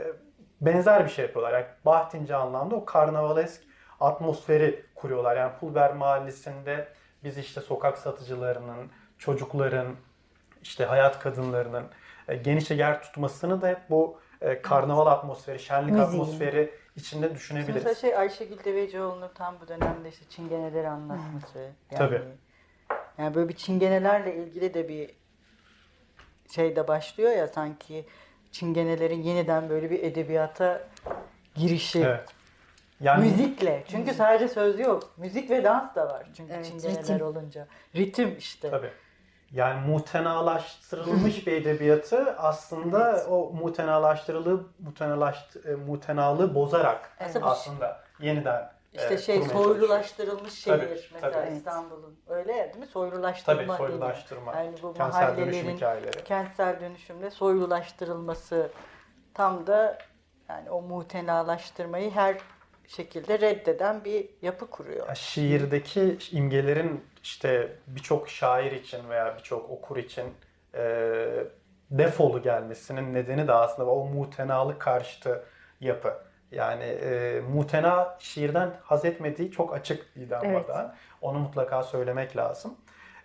[0.60, 1.52] benzer bir şey yapıyorlar.
[1.52, 3.62] Yani Bahtince anlamda o karnavalesk
[4.00, 5.36] atmosferi kuruyorlar.
[5.36, 6.88] Yani Pulber Mahallesi'nde
[7.24, 9.96] biz işte sokak satıcılarının, çocukların,
[10.62, 11.84] işte hayat kadınlarının
[12.28, 16.06] e, genişçe yer tutmasını da hep bu e, karnaval atmosferi, şenlik Müziği.
[16.06, 17.74] atmosferi içinde düşünebiliriz.
[17.74, 21.58] Mesela şey Ayşegül Devecioğlu'nun tam bu dönemde işte çingeneleri anlatması.
[21.58, 22.22] Yani, Tabii.
[23.18, 25.10] Yani böyle bir çingenelerle ilgili de bir
[26.54, 28.06] şey de başlıyor ya sanki
[28.54, 30.80] çingenelerin yeniden böyle bir edebiyata
[31.54, 32.00] girişi.
[32.00, 32.28] Evet.
[33.00, 33.84] Yani Müzikle.
[33.88, 35.02] Çünkü sadece söz yok.
[35.16, 36.26] Müzik ve dans da var.
[36.36, 37.26] Çünkü Evet, çingeneler ritim.
[37.26, 37.66] olunca.
[37.96, 38.70] Ritim işte.
[38.70, 38.90] Tabii.
[39.52, 47.36] Yani mutenalaştırılmış bir edebiyatı aslında o mutenalaştırılığı mutenalaşt, e, mutenalığı bozarak Evet.
[47.42, 51.56] aslında yeniden İşte şey soylulaştırılmış şehir Tabii, mesela tabii.
[51.56, 52.18] İstanbul'un.
[52.28, 52.86] Öyle değil mi?
[52.86, 53.78] Soylulaştırma Tabii deniyor.
[53.88, 54.54] soylulaştırma.
[54.54, 56.24] Yani bu kentsel dönüşüm mahallelerin hikayeleri.
[56.24, 58.70] kentsel dönüşümle soylulaştırılması
[59.34, 59.98] tam da
[60.48, 62.36] yani o mutenalaştırmayı her
[62.86, 65.08] şekilde reddeden bir yapı kuruyor.
[65.08, 70.24] Ya şiirdeki imgelerin işte birçok şair için veya birçok okur için
[70.74, 70.84] e,
[71.90, 75.44] defolu gelmesinin nedeni de aslında o mutenalık karşıtı
[75.80, 76.23] yapı.
[76.54, 80.70] Yani e, mutena şiirden haz etmediği çok açık Didem Evet.
[81.20, 82.74] Onu mutlaka söylemek lazım.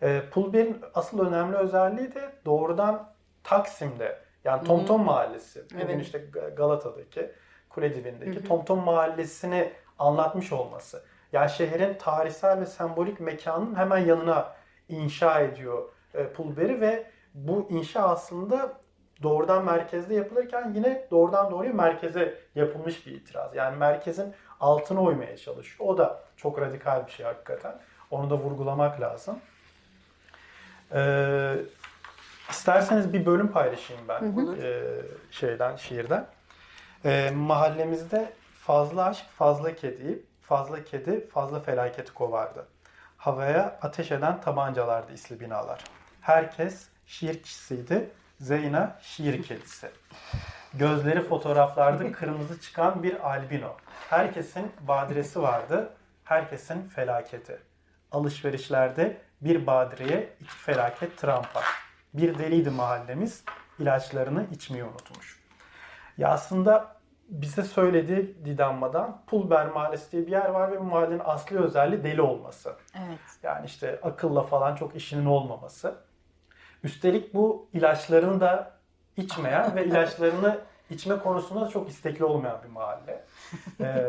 [0.01, 3.09] E, Pulber'in asıl önemli özelliği de doğrudan
[3.43, 5.63] Taksim'de yani Tomtom Mahallesi.
[5.73, 6.01] Bugün Evet.
[6.01, 6.25] işte
[6.57, 7.32] Galata'daki
[7.69, 11.03] kule dibindeki Tomtom Mahallesi'ni anlatmış olması.
[11.34, 14.53] Yani şehrin tarihsel ve sembolik mekanın hemen yanına
[14.89, 18.77] inşa ediyor e, Pulber'i ve bu inşa aslında
[19.24, 23.55] doğrudan merkezde yapılırken yine doğrudan doğruya merkeze yapılmış bir itiraz.
[23.55, 25.89] Yani merkezin altına oymaya çalışıyor.
[25.89, 27.76] O da çok radikal bir şey hakikaten.
[28.11, 29.39] Onu da vurgulamak lazım.
[30.93, 31.55] Ee,
[32.49, 34.24] isterseniz bir bölüm paylaşayım ben
[34.61, 34.84] e,
[35.32, 36.26] şeyden, şiirden.
[37.05, 42.67] E, mahallemizde fazla aşk, fazla kedi, fazla kedi, fazla felaketi kovardı.
[43.17, 45.84] Havaya ateş eden tabancalardı isli binalar.
[46.22, 48.09] Herkes şiir kişisiydi.
[48.40, 49.92] Zeyna şiir kedisi.
[50.74, 53.78] Gözleri fotoğraflarda kırmızı çıkan bir albino.
[54.10, 55.94] Herkesin badiresi vardı.
[56.24, 57.60] Herkesin felaketi.
[58.12, 61.62] Alışverişlerde bir badireye iki felaket trampa.
[62.14, 63.44] Bir deliydi mahallemiz.
[63.80, 65.40] ilaçlarını içmeyi unutmuş.
[66.18, 66.96] Ya aslında
[67.30, 72.22] bize söyledi Didammadan Pulber Mahallesi diye bir yer var ve bu mahallenin asli özelliği deli
[72.22, 72.76] olması.
[72.96, 73.20] Evet.
[73.44, 76.09] Yani işte akılla falan çok işinin olmaması.
[76.84, 78.71] Üstelik bu ilaçlarını da
[79.17, 80.57] içmeyen ve ilaçlarını
[80.89, 83.23] içme konusunda da çok istekli olmayan bir mahalle.
[83.82, 84.05] Ee,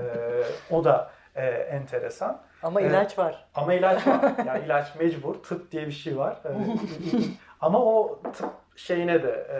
[0.71, 2.41] o da e, enteresan.
[2.63, 2.91] Ama Evet.
[2.91, 3.47] ilaç var.
[3.55, 4.33] Ama ilaç var.
[4.47, 5.35] Yani ilaç mecbur.
[5.35, 6.37] Tıp diye bir şey var.
[6.45, 6.49] Ee,
[7.61, 9.59] Ama o tıp şeyine de e,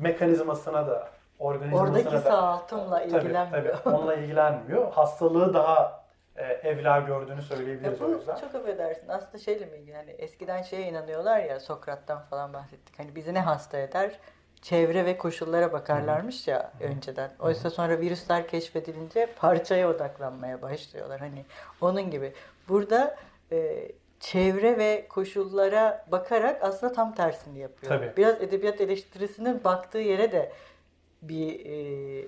[0.00, 3.76] mekanizmasına da organizmasına Oradaki da sağaltımla Tabii, ilgilenmiyor.
[3.82, 3.96] tabii.
[3.96, 4.92] Onunla ilgilenmiyor.
[4.92, 5.97] Hastalığı daha
[6.42, 8.36] evla gördüğünü söyleyebiliriz Ya o bu yüzden.
[8.36, 9.08] çok affedersin.
[9.08, 9.96] Aslında şeyle mi ilgili?
[9.96, 12.98] Hani eskiden şeye inanıyorlar ya Sokrat'tan falan bahsettik.
[12.98, 14.18] Hani bizi ne hasta eder?
[14.62, 17.30] Çevre ve koşullara bakarlarmış ya önceden.
[17.40, 21.20] Oysa sonra virüsler keşfedilince parçaya odaklanmaya başlıyorlar.
[21.20, 21.44] Hani
[21.80, 22.32] onun gibi.
[22.68, 23.16] Burada
[23.52, 23.88] e,
[24.20, 27.92] çevre ve koşullara bakarak aslında tam tersini yapıyor.
[27.92, 28.12] Tabii.
[28.16, 30.52] Biraz edebiyat eleştirisinin baktığı yere de
[31.22, 32.26] bir e,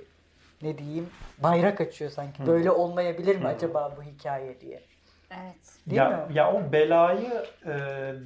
[0.62, 2.46] ne diyeyim bayrak açıyor sanki.
[2.46, 4.82] Böyle olmayabilir mi acaba bu hikaye diye.
[5.30, 5.78] Evet.
[5.86, 6.36] Değil ya, mi?
[6.36, 7.70] ya o belayı, e,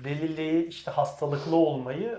[0.05, 2.19] deliliği, işte hastalıklı olmayı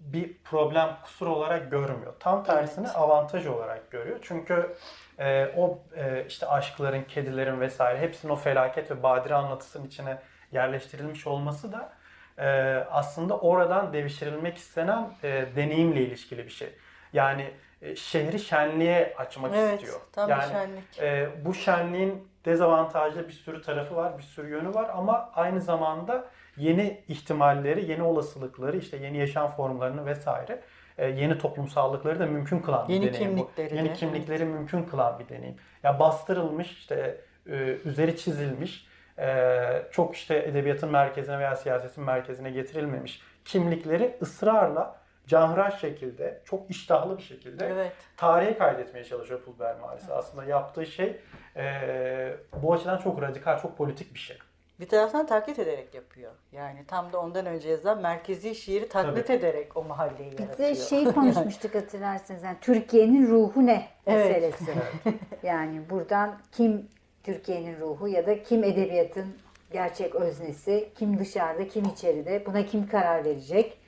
[0.00, 2.14] bir problem, kusur olarak görmüyor.
[2.20, 4.18] Tam tersine avantaj olarak görüyor.
[4.22, 4.76] Çünkü
[5.18, 10.18] e, o e, işte aşkların, kedilerin vesaire hepsinin o felaket ve badire anlatısının içine
[10.52, 11.92] yerleştirilmiş olması da
[12.38, 12.48] e,
[12.90, 16.74] aslında oradan devşirilmek istenen e, deneyimle ilişkili bir şey.
[17.12, 17.50] Yani
[17.96, 20.00] şehri şenliğe açmak evet, istiyor.
[20.12, 20.98] Tam yani şenlik.
[21.00, 26.24] E, bu şenliğin dezavantajlı bir sürü tarafı var, bir sürü yönü var ama aynı zamanda
[26.56, 30.60] yeni ihtimalleri, yeni olasılıkları, işte yeni yaşam formlarını vesaire
[30.98, 33.76] e, yeni toplumsallıkları da mümkün kılan yeni bir deneyim kimlikleri.
[33.76, 35.56] Yeni kimlikleri mümkün kılan bir deneyim.
[35.82, 37.54] Ya bastırılmış, işte e,
[37.84, 38.86] üzeri çizilmiş,
[39.18, 39.48] e,
[39.90, 47.22] çok işte edebiyatın merkezine veya siyasetin merkezine getirilmemiş kimlikleri ısrarla canhıraş şekilde, çok iştahlı bir
[47.22, 47.92] şekilde evet.
[48.16, 50.10] tarihe kaydetmeye çalışıyor Pulver maalesef.
[50.10, 51.20] Aslında yaptığı şey
[51.56, 54.38] e, bu açıdan çok radikal, çok politik bir şey.
[54.80, 56.32] Bir taraftan taklit ederek yapıyor.
[56.52, 59.36] Yani tam da ondan önce yazılan merkezi şiiri taklit Tabii.
[59.36, 60.68] ederek o mahalleyi Bir yaratıyor.
[60.68, 62.42] de şey konuşmuştuk hatırlarsanız.
[62.42, 64.26] Yani Türkiye'nin ruhu ne Evet.
[64.28, 64.72] meselesi.
[65.42, 66.88] yani buradan kim
[67.22, 69.26] Türkiye'nin ruhu ya da kim edebiyatın
[69.72, 73.78] gerçek öznesi, kim dışarıda, kim içeride, buna kim karar verecek?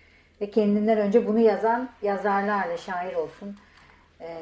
[0.45, 3.57] Ve kendinden önce bunu yazan yazarlarla şair olsun,
[4.21, 4.37] e,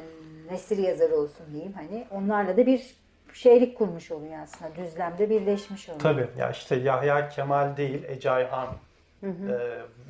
[0.51, 2.97] nesil yazarı olsun diyeyim hani onlarla da bir
[3.33, 4.77] şeylik kurmuş oluyor aslında.
[4.77, 6.01] Düzlemde birleşmiş oluyor.
[6.01, 8.69] Tabii ya işte Yahya Kemal değil Ece Ayhan
[9.25, 9.29] e,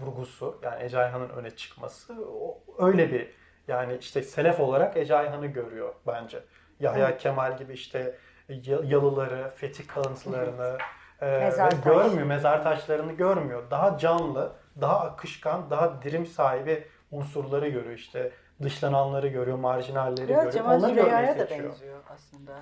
[0.00, 3.30] vurgusu yani Ece Ayhan'ın öne çıkması o, öyle bir
[3.68, 6.38] yani işte selef olarak Ece Ayhan'ı görüyor bence.
[6.80, 8.14] Yahya Kemal gibi işte
[8.48, 10.78] ya- yalıları, fetih kalıntılarını
[11.20, 11.84] e, Mezar taş.
[11.84, 13.62] görmüyor, mezar taşlarını görmüyor.
[13.70, 18.32] Daha canlı, daha akışkan, daha dirim sahibi unsurları görüyor işte.
[18.62, 20.52] Dışlananları görüyor, marjinalleri Biraz görüyor.
[20.52, 21.70] Cemal Onları Süreyya'ya da seçiyor.
[21.70, 22.52] benziyor aslında.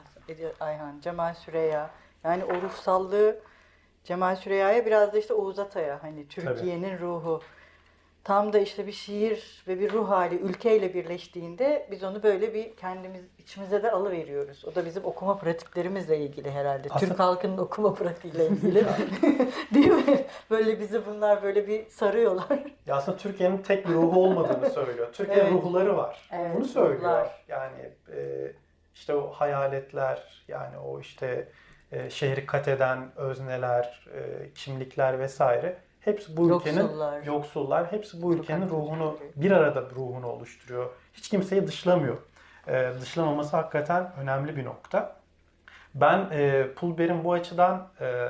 [0.60, 1.90] Ayhan, Cemal Süreyya.
[2.24, 3.38] Yani o ruhsallığı
[4.04, 7.42] Cemal Süreyya'ya biraz da işte Oğuz Atay'a hani Türkiye'nin ruhu.
[8.24, 12.76] Tam da işte bir şiir ve bir ruh hali ülkeyle birleştiğinde biz onu böyle bir
[12.76, 14.64] kendimiz içimize de alıveriyoruz.
[14.64, 16.88] O da bizim okuma pratiklerimizle ilgili herhalde.
[16.90, 18.84] Aslında- Türk halkının okuma pratiğiyle ilgili.
[19.74, 20.24] Değil mi?
[20.50, 22.62] Böyle bizi bunlar böyle bir sarıyorlar.
[22.86, 25.08] Ya aslında Türkiye'nin tek bir ruhu olmadığını söylüyor.
[25.12, 25.52] Türkiye'nin Evet.
[25.64, 26.28] ruhları var.
[26.32, 26.98] Evet, Bunu söylüyor.
[27.00, 27.44] ruhlar.
[27.48, 28.52] Yani e,
[28.94, 31.48] işte o hayaletler, yani o işte
[31.92, 37.22] e, şehri kat eden özneler, e, kimlikler vesaire hepsi bu ülkenin Yoksullar.
[37.22, 40.90] yoksullar, hepsi bu ülkenin ruhunu bir arada ruhunu oluşturuyor.
[41.14, 42.16] Hiç kimseyi dışlamıyor.
[42.68, 45.16] E, dışlamaması hakikaten önemli bir nokta.
[45.94, 48.28] Ben e, Pulber'in bu açıdan e,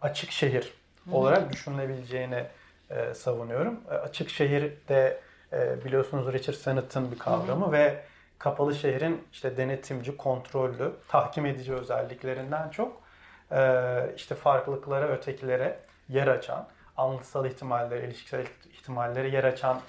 [0.00, 0.72] açık şehir
[1.12, 2.44] olarak düşünülebileceğini
[2.90, 3.80] e, savunuyorum.
[3.90, 5.20] E, açık şehir de
[5.52, 8.02] e, biliyorsunuz Richard Sennett'ın bir kavramı ve
[8.38, 13.00] kapalı şehrin işte denetimci, kontrollü, tahkim edici özelliklerinden çok
[13.52, 19.80] e, işte farklılıklara, ötekilere yer açan, anlatısal ihtimallere, ilişkisel ihtimallere yer açan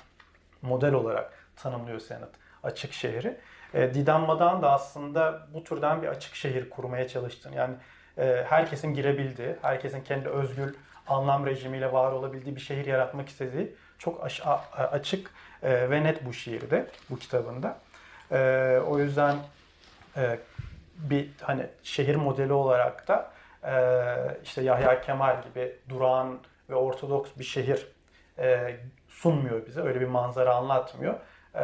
[0.61, 2.29] model olarak tanımlıyor Sennett
[2.63, 3.37] açık şehri.
[3.73, 7.75] E, Didem Madan da aslında bu türden bir açık şehir kurmaya çalıştığını yani
[8.17, 10.73] e, herkesin girebildiği, herkesin kendi özgül
[11.07, 14.27] anlam rejimiyle var olabildiği bir şehir yaratmak istediği çok
[14.77, 15.31] açık
[15.63, 17.79] e, ve net bu şiirde, bu kitabında.
[18.31, 19.35] E, o yüzden
[20.95, 23.31] bir hani şehir modeli olarak da
[24.43, 27.87] işte Yahya Kemal gibi durağan ve ortodoks bir şehir
[29.09, 29.81] sunmuyor bize.
[29.81, 31.15] Öyle bir manzara anlatmıyor.
[31.55, 31.63] E,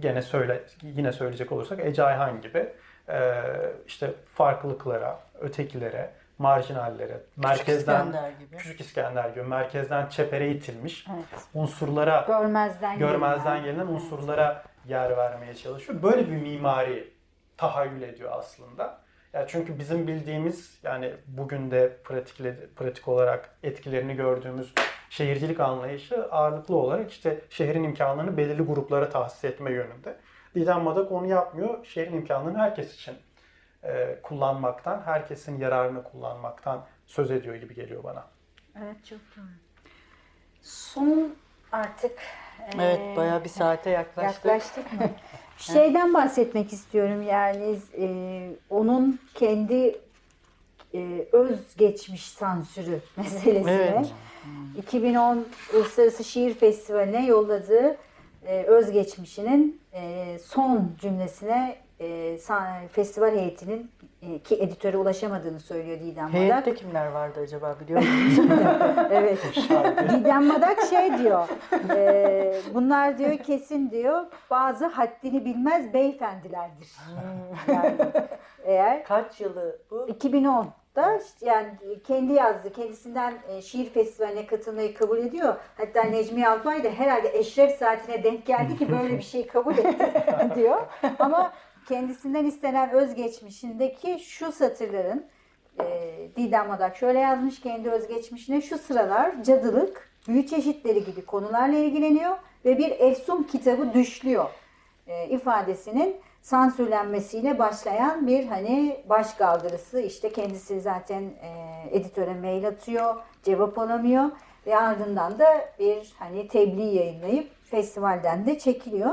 [0.00, 2.68] gene söyle yine söyleyecek olursak Ece Ayhan gibi
[3.08, 3.42] e,
[3.86, 8.56] işte farklılıklara, ötekilere, marjinallere, merkezden İskender gibi.
[8.56, 11.42] Küçük İskender gibi merkezden çepere itilmiş Evet.
[11.54, 13.64] unsurlara Görmezden görmezden gelinen.
[13.86, 16.02] gelinen unsurlara yer vermeye çalışıyor.
[16.02, 17.10] Böyle bir mimari
[17.56, 18.98] tahayyül ediyor aslında.
[19.32, 24.72] Ya çünkü bizim bildiğimiz yani bugün de pratikle, pratik olarak etkilerini gördüğümüz
[25.10, 30.16] şehircilik anlayışı ağırlıklı olarak işte şehrin imkanlarını belirli gruplara tahsis etme yönünde.
[30.54, 31.84] Didem Madak onu yapmıyor.
[31.86, 33.14] Şehrin imkanlarını herkes için
[33.84, 38.24] e, kullanmaktan, herkesin yararını kullanmaktan söz ediyor gibi geliyor bana.
[38.78, 39.46] Evet çok doğru.
[40.62, 41.34] Son
[41.72, 42.18] artık
[42.78, 44.44] Evet eee, bayağı bir saate yaklaştık.
[44.44, 44.98] yaklaştık mı?
[45.58, 50.00] Şeyden bahsetmek istiyorum yani eee, onun kendi
[50.92, 53.72] eee, özgeçmiş sansürü meselesine.
[53.72, 54.12] Evet.
[54.78, 55.44] 2010
[55.74, 57.96] Uluslararası Şiir Festivali'ne yolladığı
[58.46, 61.76] eee, özgeçmişinin eee, son cümlesine
[62.40, 63.90] san- festival heyetinin
[64.22, 66.34] eee, ki editöre ulaşamadığını söylüyor Didem Madak.
[66.40, 68.48] Heyette kimler vardı acaba biliyor musunuz?
[69.12, 69.38] Evet.
[70.10, 71.48] Didem Madak şey diyor.
[71.96, 76.88] e, bunlar diyor kesin diyor bazı haddini bilmez beyefendilerdir.
[77.68, 77.94] Yani
[78.64, 80.08] eğer Kaç yılı bu?
[80.08, 80.66] 2010'da
[81.02, 81.68] işte yani
[82.06, 82.72] kendi yazdı.
[82.72, 85.56] Kendisinden e, şiir festivaline katılmayı kabul ediyor.
[85.76, 90.12] Hatta Necmi Alpay da herhalde eşref saatine denk geldi ki böyle bir şey kabul etti
[90.54, 90.86] diyor.
[91.18, 91.52] Ama
[91.88, 95.26] kendisinden istenen özgeçmişindeki şu satırların
[95.80, 95.84] e,
[96.36, 102.78] Didem Madak şöyle yazmış kendi özgeçmişine şu sıralar cadılık, büyü çeşitleri gibi konularla ilgileniyor ve
[102.78, 104.50] bir efsun kitabı düşlüyor.
[105.06, 106.16] e, ifadesinin
[106.46, 111.50] sansürlenmesiyle başlayan bir hani baş kaldırısı işte kendisi zaten e,
[111.90, 114.24] editöre mail atıyor cevap alamıyor
[114.66, 119.10] ve ardından da bir hani tebliğ yayınlayıp festivalden de çekiliyor.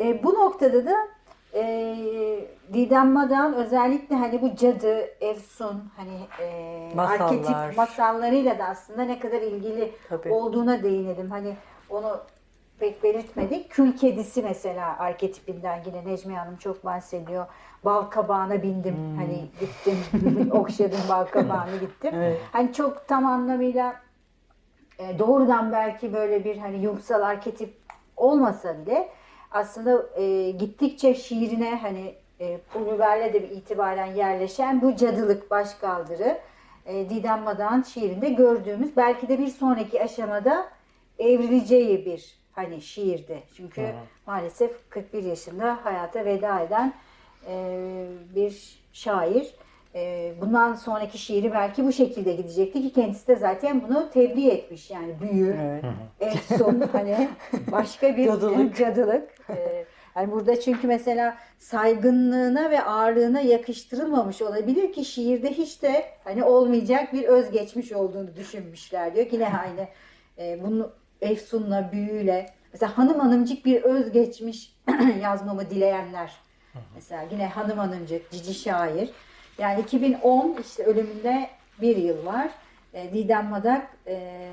[0.00, 0.94] E, bu noktada da
[1.54, 1.94] e,
[2.72, 7.20] Didem Madan özellikle hani bu cadı, efsun hani e, Masallar.
[7.20, 10.30] arketip masallarıyla da aslında ne kadar ilgili Tabii.
[10.30, 11.30] olduğuna değinelim.
[11.30, 11.56] Hani
[11.90, 12.20] onu
[12.82, 13.70] pek belirtmedik.
[13.70, 17.46] Kül kedisi mesela arketipinden yine Necmiye Hanım çok bahsediyor.
[17.84, 18.96] Bal kabağına bindim.
[18.96, 19.16] Hmm.
[19.16, 19.98] Hani gittim.
[20.52, 22.10] okşadım bal kabağını gittim.
[22.14, 22.40] Evet.
[22.52, 23.96] Hani çok tam anlamıyla
[24.98, 27.74] e, doğrudan belki böyle bir hani yumsal arketip
[28.16, 29.08] olmasa bile
[29.50, 36.38] aslında e, gittikçe şiirine hani e, pul biberle de bir itibaren yerleşen bu cadılık başkaldırı
[36.86, 40.68] e, Didem Madan şiirinde gördüğümüz belki de bir sonraki aşamada
[41.18, 43.42] evrileceği bir hani şiirdi.
[43.56, 43.86] Çünkü
[44.26, 46.94] maalesef 41 yaşında hayata veda eden
[47.48, 49.54] e, bir şair.
[49.94, 54.90] E, bundan sonraki şiiri belki bu şekilde gidecekti ki kendisi de zaten bunu tebliğ etmiş.
[54.90, 55.84] Yani büyü, Evet.
[56.20, 57.28] efsun hani
[57.72, 58.76] başka bir Cadılık.
[58.76, 59.30] cadılık.
[59.50, 59.84] E,
[60.16, 67.12] yani burada çünkü mesela saygınlığına ve ağırlığına yakıştırılmamış olabilir ki şiirde hiç de hani olmayacak
[67.12, 69.88] bir özgeçmiş olduğunu düşünmüşler diyor ki ne aynı
[70.38, 70.92] e, bunu
[71.22, 74.72] efsunla büyüyle mesela hanım hanımcık bir özgeçmiş
[75.22, 76.32] yazmamı dileyenler.
[76.94, 79.10] Mesela yine hanım hanımcık cici şair.
[79.58, 81.48] Yani 2010 işte ölümünde
[81.80, 82.50] bir yıl var.
[82.94, 84.48] E, Didem Madak e,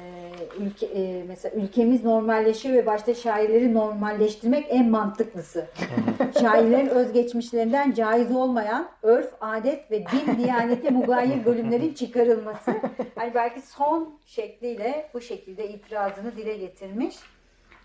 [0.60, 5.68] ülke, e, mesela ülkemiz normalleşiyor ve başta şairleri normalleştirmek en mantıklısı.
[6.42, 12.76] Şairlerin özgeçmişlerinden caiz olmayan örf, adet ve din diyanete mugayir bölümlerin çıkarılması.
[13.16, 17.16] Hani belki son şekliyle bu şekilde itirazını dile getirmiş.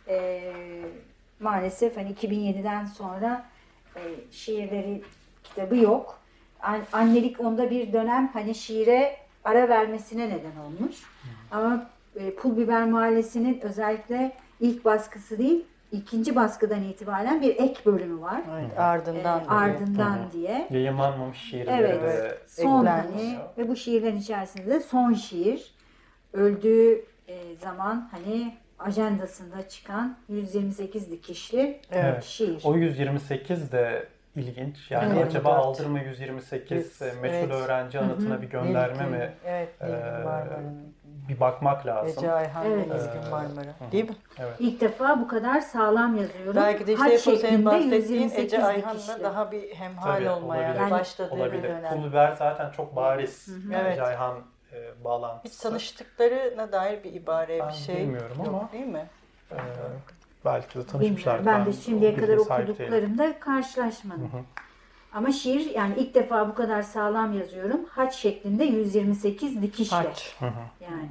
[0.08, 0.40] E,
[1.40, 3.44] maalesef hani 2007'den sonra
[3.96, 4.00] e,
[4.30, 5.02] şiirleri
[5.44, 6.18] kitabı yok.
[6.62, 10.96] An- Annelik onda bir dönem hani şiire ara vermesine neden olmuş.
[11.50, 11.86] Ama
[12.16, 18.42] e, Pul Biber Mahallesi'nin özellikle ilk baskısı değil, ikinci baskıdan itibaren bir ek bölümü var.
[18.52, 19.44] Evet, E, ardından.
[19.48, 20.68] ardından diye.
[20.70, 22.02] Yayınlanmamış şiirleri Evet.
[22.02, 23.22] de Son eklenmiş.
[23.22, 25.74] hani ve bu şiirlerin içerisinde de son şiir
[26.32, 32.24] öldüğü e, zaman hani ajandasında çıkan 128 dikişli Evet.
[32.24, 32.60] şiir.
[32.64, 34.90] O 128 de ilginç.
[34.90, 35.26] Yani Evet.
[35.26, 35.66] acaba 24.
[35.66, 37.52] aldırma 128 Yes, e, meşhur evet.
[37.52, 39.32] öğrenci anıtına bir gönderme mi?
[39.44, 40.94] Evet, Nilgün Marmara'nın.
[41.28, 42.18] Bir bakmak lazım.
[42.24, 42.76] Ece Ayhan Evet.
[42.90, 43.92] ve Nilgün Ee, Marmara.
[43.92, 44.16] Değil mi?
[44.38, 44.56] Evet.
[44.58, 46.56] İlk defa bu kadar sağlam yazıyorum.
[46.56, 50.72] Belki de işte Haç senin şeklinde bahsettiğin 128 Ece Ayhan'la daha bir hemhal Tabii, olmaya
[50.74, 50.90] olabilir.
[50.90, 51.62] başladığı bir Olabilir.
[51.62, 51.92] dönem.
[51.94, 53.48] Pul biber zaten çok bariz.
[53.74, 53.92] Evet.
[53.92, 54.38] Ece Ayhan
[54.72, 55.54] e, bağlantısı.
[55.54, 59.06] Hiç tanıştıklarına dair bir ibare Ben bir şey bilmiyorum yok ama- değil mi?
[59.52, 59.56] Ee,
[60.44, 61.38] belki de tanışmışlar.
[61.38, 61.64] Bilmiyorum.
[61.66, 62.70] Ben de şimdiye kadar okuduklarım.
[62.70, 64.30] okuduklarımda karşılaşmadım.
[65.12, 67.80] Ama şiir yani ilk defa bu kadar sağlam yazıyorum.
[67.90, 69.96] Haç şeklinde 128 dikişle.
[69.96, 70.36] Haç.
[70.80, 71.08] Yani.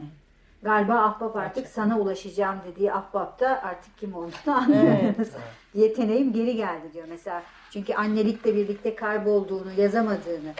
[0.63, 5.29] Galiba Ahbap artık sana ulaşacağım dediği Ahbap da artık kim olduğunu anlıyoruz.
[5.73, 7.43] Yeteneğim geri geldi diyor mesela.
[7.71, 10.53] Çünkü annelikle birlikte kaybolduğunu, yazamadığını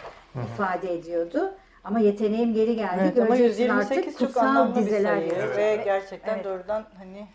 [0.54, 1.54] ifade ediyordu.
[1.84, 3.00] Ama yeteneğim geri geldi.
[3.02, 5.86] Evet, ama Göreceksin 128 artık çok anlamlı bir dizeler sayı ve Evet.
[5.86, 6.46] gerçekten Evet.
[6.46, 7.28] doğrudan hani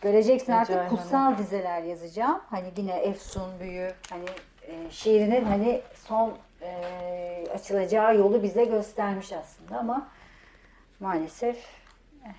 [0.00, 2.40] Göreceksin artık Ece kutsal dizeler yazacağım.
[2.50, 4.24] Hani yine Efsun büyü hani
[4.66, 6.32] e, şiirinin hani son
[6.62, 10.08] e, açılacağı yolu bize göstermiş aslında ama
[11.00, 11.56] maalesef
[12.24, 12.30] eh,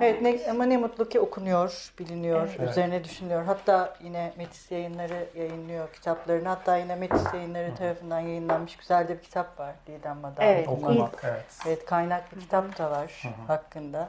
[0.00, 2.70] Evet ne, ama ne mutlu ki okunuyor, biliniyor, Evet.
[2.70, 3.44] üzerine düşünülüyor.
[3.44, 6.48] Hatta yine Metis yayınları yayınlıyor kitaplarını.
[6.48, 10.44] Hatta yine Metis yayınları tarafından yayınlanmış güzel de bir kitap var Didem Madan.
[10.44, 11.44] Evet, Okumak, evet.
[11.66, 14.08] Evet kaynaklı kitap da var hakkında.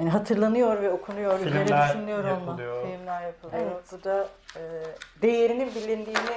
[0.00, 2.30] Yani hatırlanıyor ve okunuyor, üzerine Filmler düşünülüyor olma.
[2.30, 2.86] yapılıyor.
[2.86, 3.62] Filmler yapılıyor.
[3.62, 3.92] Evet.
[3.92, 4.26] Bu da
[4.56, 4.60] e,
[5.22, 6.36] değerinin bilindiğini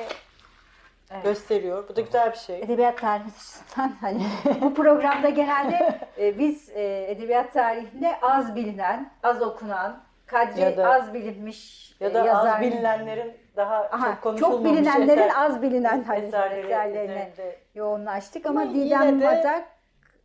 [1.23, 1.89] gösteriyor.
[1.89, 2.59] Bu da güzel bir şey.
[2.59, 4.25] edebiyat tarihi açısından hani
[4.61, 10.89] bu programda genelde e, biz e, edebiyat tarihinde az bilinen, az okunan, kadri Ya da-
[10.93, 12.55] az bilinmiş Ya da e, yazar.
[12.55, 17.57] az bilinenlerin daha Aha, çok konuşulmamış çok bilinenlerin eser- az bilinen hani eserleri eserlerine üzerinde
[17.75, 19.63] yoğunlaştık ama Ama yine Didem de- Batak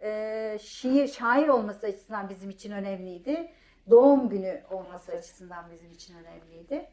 [0.02, 3.50] e, şiir, şair olması açısından bizim için önemliydi.
[3.90, 6.86] Doğum günü olması açısından bizim için önemliydi.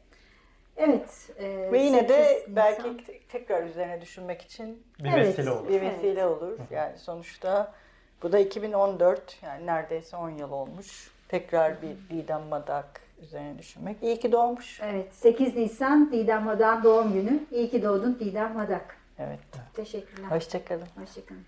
[0.76, 1.30] Evet.
[1.38, 2.56] e, Ve yine de 8 Nisan.
[2.56, 5.26] belki te- tekrar üzerine düşünmek için Bir Evet.
[5.38, 5.68] vesile olur.
[5.68, 6.58] bir vesile olur.
[6.70, 7.74] Yani sonuçta
[8.22, 11.10] bu da 2014 yani neredeyse 10 yıl olmuş.
[11.28, 14.02] Tekrar bir Didem Madak üzerine düşünmek.
[14.02, 14.80] İyi ki doğmuş.
[14.82, 17.40] Evet 8 Nisan Didem Madak'ın doğum günü.
[17.50, 18.96] İyi ki doğdun Didem Madak.
[19.18, 19.40] Evet.
[19.74, 20.30] Teşekkürler.
[20.30, 20.86] Hoşçakalın.
[21.00, 21.44] Hoşçakalın.